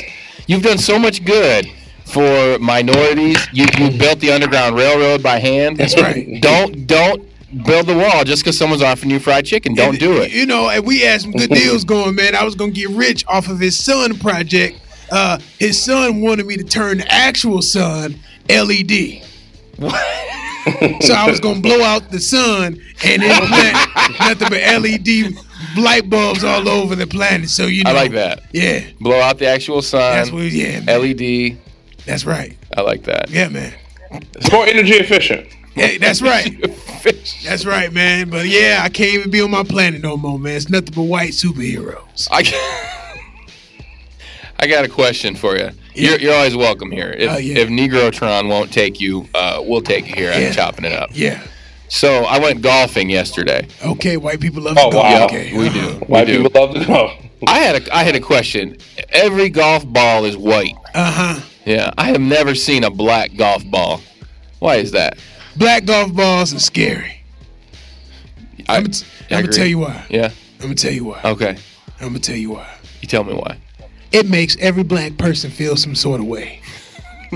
[0.47, 1.69] You've done so much good
[2.05, 3.45] for minorities.
[3.53, 5.77] You, you built the Underground Railroad by hand.
[5.77, 6.41] That's right.
[6.41, 7.27] Don't don't
[7.65, 9.73] build the wall just because someone's offering you fried chicken.
[9.73, 10.31] Don't do it.
[10.31, 12.35] You know, and we had some good deals going, man.
[12.35, 14.79] I was gonna get rich off of his son project.
[15.11, 18.19] Uh, his son wanted me to turn the actual sun
[18.49, 19.23] LED.
[19.79, 23.77] so I was gonna blow out the sun and implant
[24.19, 25.35] nothing but LED
[25.77, 27.49] light bulbs all over the planet.
[27.49, 28.43] So you know, I like that.
[28.51, 30.15] Yeah, Blow out the actual sun.
[30.15, 30.43] that's what.
[30.51, 31.01] Yeah, man.
[31.01, 31.57] LED.
[32.05, 32.57] that's right.
[32.75, 33.29] I like that.
[33.29, 33.73] Yeah, man.
[34.35, 35.47] It's more energy efficient.
[35.75, 36.55] Yeah, that's right.
[37.43, 38.29] That's right, man.
[38.29, 40.55] But yeah, I can't even be on my planet no more, man.
[40.55, 42.27] It's nothing but white superheroes.
[42.31, 42.43] I,
[44.59, 45.69] I got a question for you.
[45.95, 47.13] You're, you're always welcome here.
[47.17, 47.57] If, Oh, yeah.
[47.59, 50.31] if Negrotron won't take you, uh, we'll take you here.
[50.31, 50.47] Yeah.
[50.47, 51.09] I'm chopping it up.
[51.13, 51.43] Yeah.
[51.93, 53.67] So I went golfing yesterday.
[53.85, 55.01] Okay, white people love Oh, to go.
[55.03, 55.25] wow.
[55.25, 55.81] Okay, We do.
[56.07, 56.43] White we do.
[56.43, 57.11] people love to golf.
[57.45, 58.77] I had a I had a question.
[59.09, 60.73] Every golf ball is white.
[60.95, 61.39] Uh huh.
[61.65, 64.01] Yeah, I have never seen a black golf ball.
[64.57, 65.19] Why is that?
[65.55, 67.21] Black golf balls are scary.
[68.67, 69.53] I, I'm gonna t- I I'm gonna agree.
[69.57, 70.05] tell you why.
[70.09, 70.31] Yeah.
[70.59, 71.21] I'm gonna tell you why.
[71.23, 71.57] Okay.
[72.01, 72.67] I'm gonna tell you why.
[73.01, 73.57] You tell me why.
[74.11, 76.59] It makes every black person feel some sort of way.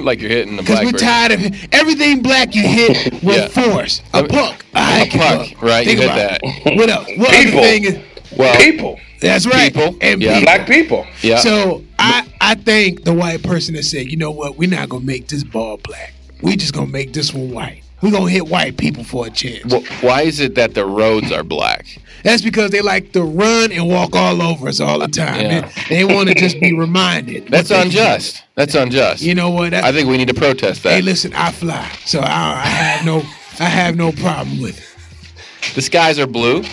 [0.06, 1.41] like you're hitting the Because we're tired of
[1.74, 3.48] everything black you hit with Yeah.
[3.48, 4.02] force.
[4.14, 4.66] A Let me- puck.
[4.74, 6.39] A, hiking puck, right, you hit that.
[6.43, 6.78] it.
[6.78, 7.08] What else?
[7.18, 7.60] What People.
[7.60, 7.98] other thing is
[8.38, 9.00] Well, People.
[9.22, 9.74] that's right.
[9.74, 9.98] People.
[10.02, 10.39] And Yeah.
[10.39, 10.41] people.
[10.45, 11.08] Black people.
[11.22, 11.38] yeah.
[11.39, 15.06] So I I think the white person that said, you know what, we're not gonna
[15.06, 16.14] make this ball black.
[16.41, 17.82] We just gonna make this one white.
[18.02, 19.74] We're gonna hit white people for a chance.
[19.74, 21.86] Wh- why is it that the roads are black?
[22.24, 25.39] That's because they like to run and walk all over us all the time.
[25.41, 25.72] Yeah.
[25.89, 27.48] They, want to just be reminded.
[27.48, 28.43] That's unjust.
[28.56, 29.22] That's unjust.
[29.24, 29.74] You know what?
[29.74, 30.93] I think we need to protest that.
[30.93, 32.26] hey, listen, I fly, so I,
[32.64, 33.20] I have no,
[33.60, 35.74] I have no problem with it.
[35.76, 36.64] the skies are blue.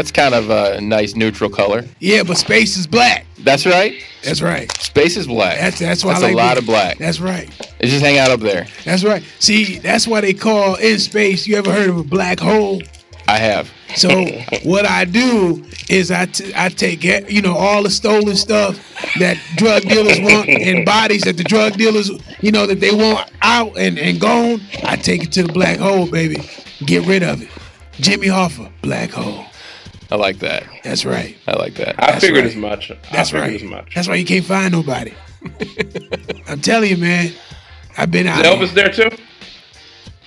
[0.00, 1.84] That's kind of a nice neutral color.
[1.98, 3.26] Yeah, but space is black.
[3.40, 4.02] That's right.
[4.24, 4.72] That's right.
[4.80, 5.58] Space is black.
[5.58, 6.96] That's that's why That's I like a lot being- of black.
[6.96, 7.50] That's right.
[7.80, 8.66] It just hang out up there.
[8.86, 9.22] That's right.
[9.40, 11.46] See, that's why they call in space.
[11.46, 12.80] You ever heard of a black hole?
[13.28, 13.70] I have.
[13.94, 14.24] So
[14.64, 18.78] what I do is I, t- I take you know all the stolen stuff
[19.18, 23.30] that drug dealers want and bodies that the drug dealers you know that they want
[23.42, 24.62] out and, and gone.
[24.82, 26.42] I take it to the black hole, baby.
[26.86, 27.50] Get rid of it.
[28.00, 29.44] Jimmy Hoffa, black hole.
[30.10, 30.64] I like that.
[30.82, 31.36] That's right.
[31.46, 31.94] I like that.
[32.02, 32.50] I That's figured right.
[32.50, 32.88] as much.
[32.88, 33.54] That's I figured right.
[33.54, 33.94] as much.
[33.94, 35.14] That's why you can't find nobody.
[36.48, 37.32] I'm telling you, man.
[37.96, 38.44] I've been out.
[38.44, 39.16] Is Elvis there too?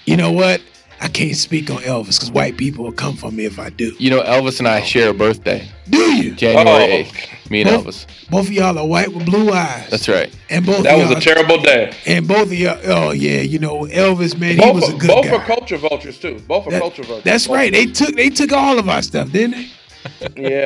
[0.06, 0.62] You know what?
[1.04, 3.94] I can't speak on Elvis because white people will come for me if I do.
[4.00, 6.34] You know, Elvis and I share a birthday, Do you?
[6.34, 7.04] January Oh.
[7.04, 7.50] 8th.
[7.52, 8.30] Me and Both, Elvis.
[8.30, 9.90] both of y'all are white with blue eyes.
[9.90, 10.34] That's right.
[10.50, 11.92] And both That of was y'all, a terrible day.
[12.06, 15.26] And both of y'all, oh yeah, you know Elvis, man, he was a good both
[15.26, 15.32] guy.
[15.36, 16.40] are culture vultures too.
[16.48, 17.24] Both are That- culture vultures.
[17.26, 17.56] that's Both.
[17.58, 17.72] right.
[17.74, 19.58] They took they took all of our stuff, didn't
[20.36, 20.42] they?
[20.52, 20.66] Yeah.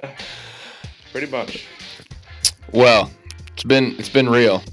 [1.12, 1.66] Pretty much.
[2.72, 3.10] Well,
[3.54, 4.64] it's been it's been real.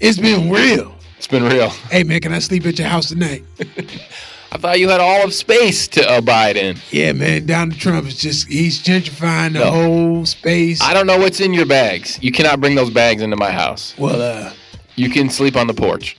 [0.00, 0.94] It's been real.
[1.18, 1.68] It's been real.
[1.90, 3.44] Hey man, can I sleep at your house tonight?
[4.54, 6.76] I thought you had all of space to abide in.
[6.90, 7.46] yeah, man.
[7.46, 9.70] Donald Trump is just he's gentrifying the No.
[9.70, 10.82] whole space.
[10.82, 12.18] I don't know what's in your bags.
[12.22, 13.94] You cannot bring those bags into my house.
[13.96, 14.52] well, uh,
[14.94, 16.18] You can sleep on the porch.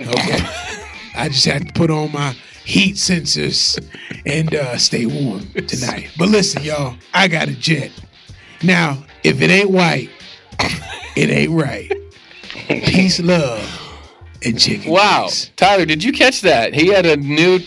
[0.00, 0.40] okay.
[1.16, 2.34] I just had to put on my
[2.64, 3.78] heat sensors
[4.26, 6.10] and uh, stay warm tonight.
[6.18, 7.92] But listen, y'all, I got a jet.
[8.64, 10.10] Now, if it ain't white,
[11.14, 11.92] it ain't right.
[12.66, 13.60] Peace, love,
[14.44, 14.90] and chicken.
[14.92, 15.50] Wow, grease.
[15.56, 16.74] Tyler, did you catch that?
[16.74, 17.60] He had a new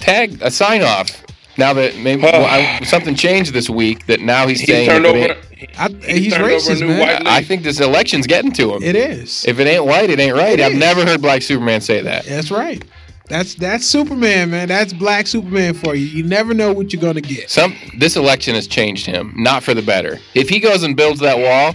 [0.00, 1.22] tag, a sign off.
[1.58, 5.06] Now that maybe well, I, something changed this week, that now he's He saying turned
[5.06, 5.40] if it over.
[5.56, 7.00] he- I, he he's turned racist, new man.
[7.00, 8.82] white I think this election's getting to him.
[8.82, 9.42] It is.
[9.48, 10.58] If it ain't white, it ain't right.
[10.60, 10.78] It I've is.
[10.78, 12.26] never heard Black Superman say that.
[12.26, 12.84] That's right.
[13.28, 14.68] That's that's Superman, man.
[14.68, 16.04] That's Black Superman for you.
[16.04, 17.48] You never know what you're gonna get.
[17.50, 20.18] Some this election has changed him, not for the better.
[20.34, 21.74] If he goes and builds that wall,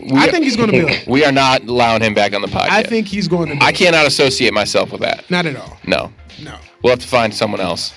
[0.00, 0.90] we, I think he's gonna build.
[0.92, 1.06] it.
[1.06, 2.70] we are not allowing him back on the podcast.
[2.70, 3.54] I think he's going to.
[3.54, 3.62] Build.
[3.62, 3.74] I it.
[3.76, 5.28] cannot associate myself with that.
[5.30, 5.76] Not at all.
[5.86, 6.12] No,
[6.42, 6.56] No.
[6.82, 7.92] we'll have to find someone else.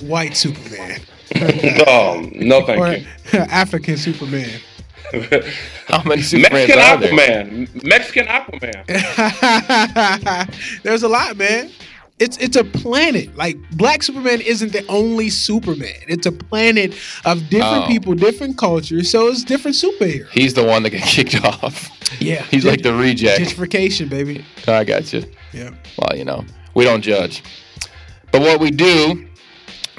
[0.00, 1.00] White Superman
[1.86, 3.06] Oh, no, thank or you.
[3.38, 4.48] African Superman.
[5.88, 7.12] How many Supermans Mexican are there?
[7.12, 7.84] Aquaman.
[7.84, 8.86] Mexican Aquaman.
[10.82, 11.70] There's a lot, man.
[12.20, 13.34] It's it's a planet.
[13.36, 15.94] Like Black Superman isn't the only Superman.
[16.06, 16.94] It's a planet
[17.24, 17.88] of different Oh.
[17.88, 19.10] people, different cultures.
[19.10, 20.28] So it's different superheroes.
[20.30, 21.88] He's the one that got kicked off.
[22.20, 23.40] Yeah, He's like the reject.
[23.40, 24.44] gentrification, baby.
[24.66, 25.24] I got you.
[25.52, 25.70] Yeah.
[25.98, 26.44] Well, you know,
[26.74, 27.42] we don't judge.
[28.32, 29.26] But what we do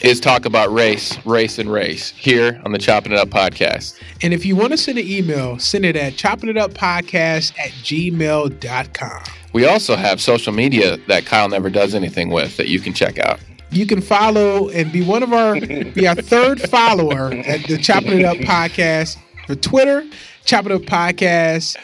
[0.01, 3.99] is talk about race, race, and race here on the Chopping It Up podcast.
[4.23, 9.23] And if you want to send an email, send it at choppingituppodcast at gmail.com.
[9.53, 13.19] We also have social media that Kyle never does anything with that you can check
[13.19, 13.39] out.
[13.71, 18.19] You can follow and be one of our be our third follower at the Chopping
[18.19, 20.03] It Up podcast for Twitter,
[20.45, 21.77] Chopping It Up podcast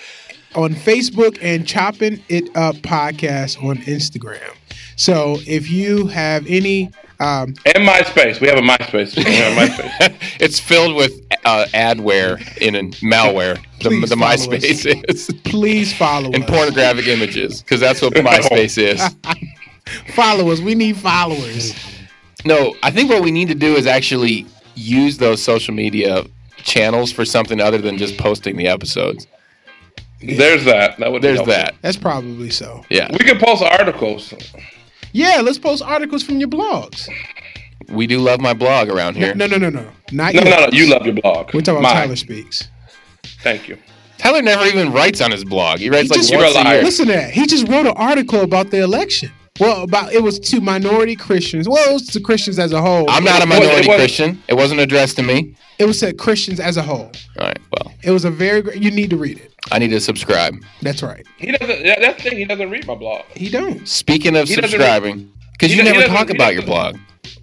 [0.56, 4.56] on Facebook, and Chopping It Up podcast on Instagram.
[4.96, 8.40] So if you have any um, And MySpace.
[8.42, 9.16] We have a MySpace.
[9.18, 10.18] We have a MySpace.
[10.40, 11.14] it's filled with
[11.46, 13.58] uh, adware in a malware.
[13.82, 16.50] The, the follow MySpace is please follow and us.
[16.50, 19.02] pornographic images because that's what MySpace is.
[20.16, 20.60] Follow us.
[20.60, 21.74] We need followers.
[22.46, 24.46] No, I think what we need to do is actually
[24.76, 26.26] use those social media
[26.58, 29.28] channels for something other than just posting the episodes.
[30.22, 30.98] There's that.
[30.98, 31.54] That would There's helpful.
[31.56, 31.76] that.
[31.82, 32.84] That's probably so.
[32.90, 34.34] Yeah, We can post articles.
[35.14, 37.08] Yeah, let's post articles from your blogs.
[37.90, 39.34] we do love my blog around here.
[39.36, 39.90] No, no, no, no.
[40.12, 40.46] Not No, yours.
[40.46, 40.70] no, no.
[40.72, 41.54] You love your blog.
[41.54, 42.04] We're talking about Mine.
[42.04, 42.68] Tyler Speaks.
[43.42, 43.78] Thank you.
[44.18, 45.80] Tyler never even writes on his blog.
[45.80, 46.74] He writes He just like once You're a a year.
[46.78, 46.84] liar.
[46.84, 47.32] Listen to that.
[47.32, 49.32] He just wrote an article about the election.
[49.60, 51.68] Well, about it was to minority Christians.
[51.68, 53.10] Well, it was to Christians as a whole.
[53.10, 54.44] I'm not a minority it wasn't- Christian.
[54.48, 55.56] It wasn't addressed to me.
[55.80, 57.12] It was to Christians as a whole.
[57.40, 58.82] All right, well, It was a very great.
[58.82, 59.54] You need to read it.
[59.72, 60.56] I need to subscribe.
[60.82, 61.26] That's right.
[61.38, 61.84] He doesn't.
[61.84, 62.40] that- That's the thing.
[62.40, 63.24] He doesn't read my blog.
[63.36, 63.88] He don't.
[63.88, 66.98] Speaking of He subscribing, because you never talk about your blog.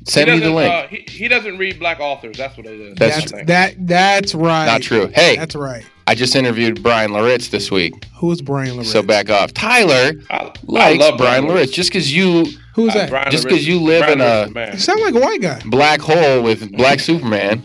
[0.06, 0.70] Send me the link.
[0.72, 2.36] Uh, he, he doesn't read black authors.
[2.36, 2.94] That's what it is.
[2.96, 3.86] That's- That's that.
[3.86, 4.66] That's right.
[4.66, 5.10] Not true.
[5.14, 5.84] Hey, That's right.
[6.06, 8.92] I just interviewed Brian Loritts this week, Who's Brian Loritts?
[8.92, 9.54] so back off.
[9.54, 11.54] Tyler I, I love Brian Loritts.
[11.54, 13.10] Loritts just because you Who's Uh, that?
[13.10, 14.72] Brian Just 'cause you live Brian in a- is the man.
[14.72, 15.60] You sound like a white guy.
[15.66, 17.62] black hole with Black Superman.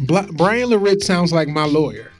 [0.00, 2.10] Bla- Brian Loritts sounds like my lawyer.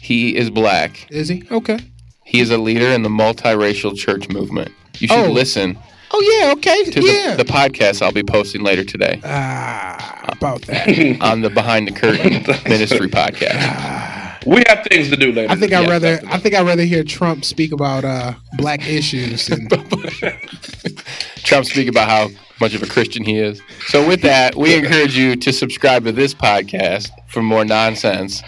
[0.00, 1.06] He is black.
[1.10, 1.42] Is he?
[1.50, 1.78] Okay.
[2.24, 4.70] He is a leader in the multiracial church movement.
[4.98, 5.30] You should Oh.
[5.30, 5.76] listen
[6.12, 6.52] Oh yeah.
[6.52, 6.84] Okay.
[6.84, 7.34] to yeah.
[7.34, 11.18] the, the podcast I'll be posting later today ah, about that.
[11.20, 14.13] on the Behind the Curtain Ministry podcast.
[14.46, 15.52] We have things to do later.
[15.52, 16.14] I think I'd rather.
[16.14, 16.34] definitely.
[16.34, 19.46] I think I'd rather hear Trump speak about uh, black issues.
[19.46, 19.68] Than,
[21.36, 22.28] Trump speak about how
[22.60, 23.60] much of a Christian he is.
[23.88, 28.42] So with that, we encourage you to subscribe to this podcast for more nonsense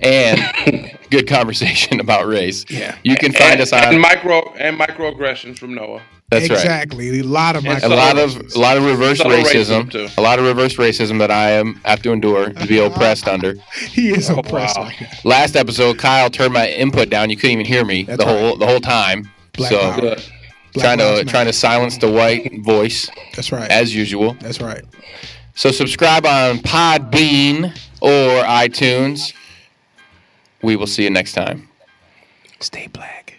[0.00, 2.64] and good conversation about race.
[2.68, 2.96] Yeah.
[3.02, 6.02] You can find and, us on and micro and microaggressions from Noah.
[6.30, 6.58] That's right.
[6.58, 7.20] exactly.
[7.20, 7.78] A lot of my.
[7.78, 10.08] A lot of a lot of reverse racism, racism, too.
[10.18, 12.92] a lot of reverse racism that I am have to endure to be uh-huh.
[12.92, 13.54] oppressed under.
[13.90, 14.76] he is Oh, oppressed.
[14.76, 14.84] wow.
[14.86, 15.08] right now.
[15.22, 17.30] Last episode, Kyle turned my input down.
[17.30, 19.30] You couldn't even hear me That's the whole the whole time.
[19.52, 20.00] Black so power.
[20.00, 20.24] Good.
[20.74, 21.24] Black trying to Matter.
[21.30, 23.70] trying to silence the white voice That's right.
[23.70, 24.36] as usual.
[24.40, 24.84] That's right.
[25.54, 27.66] So subscribe on Podbean
[28.00, 29.32] or iTunes.
[30.66, 31.68] We will see you next time.
[32.58, 33.38] Stay black.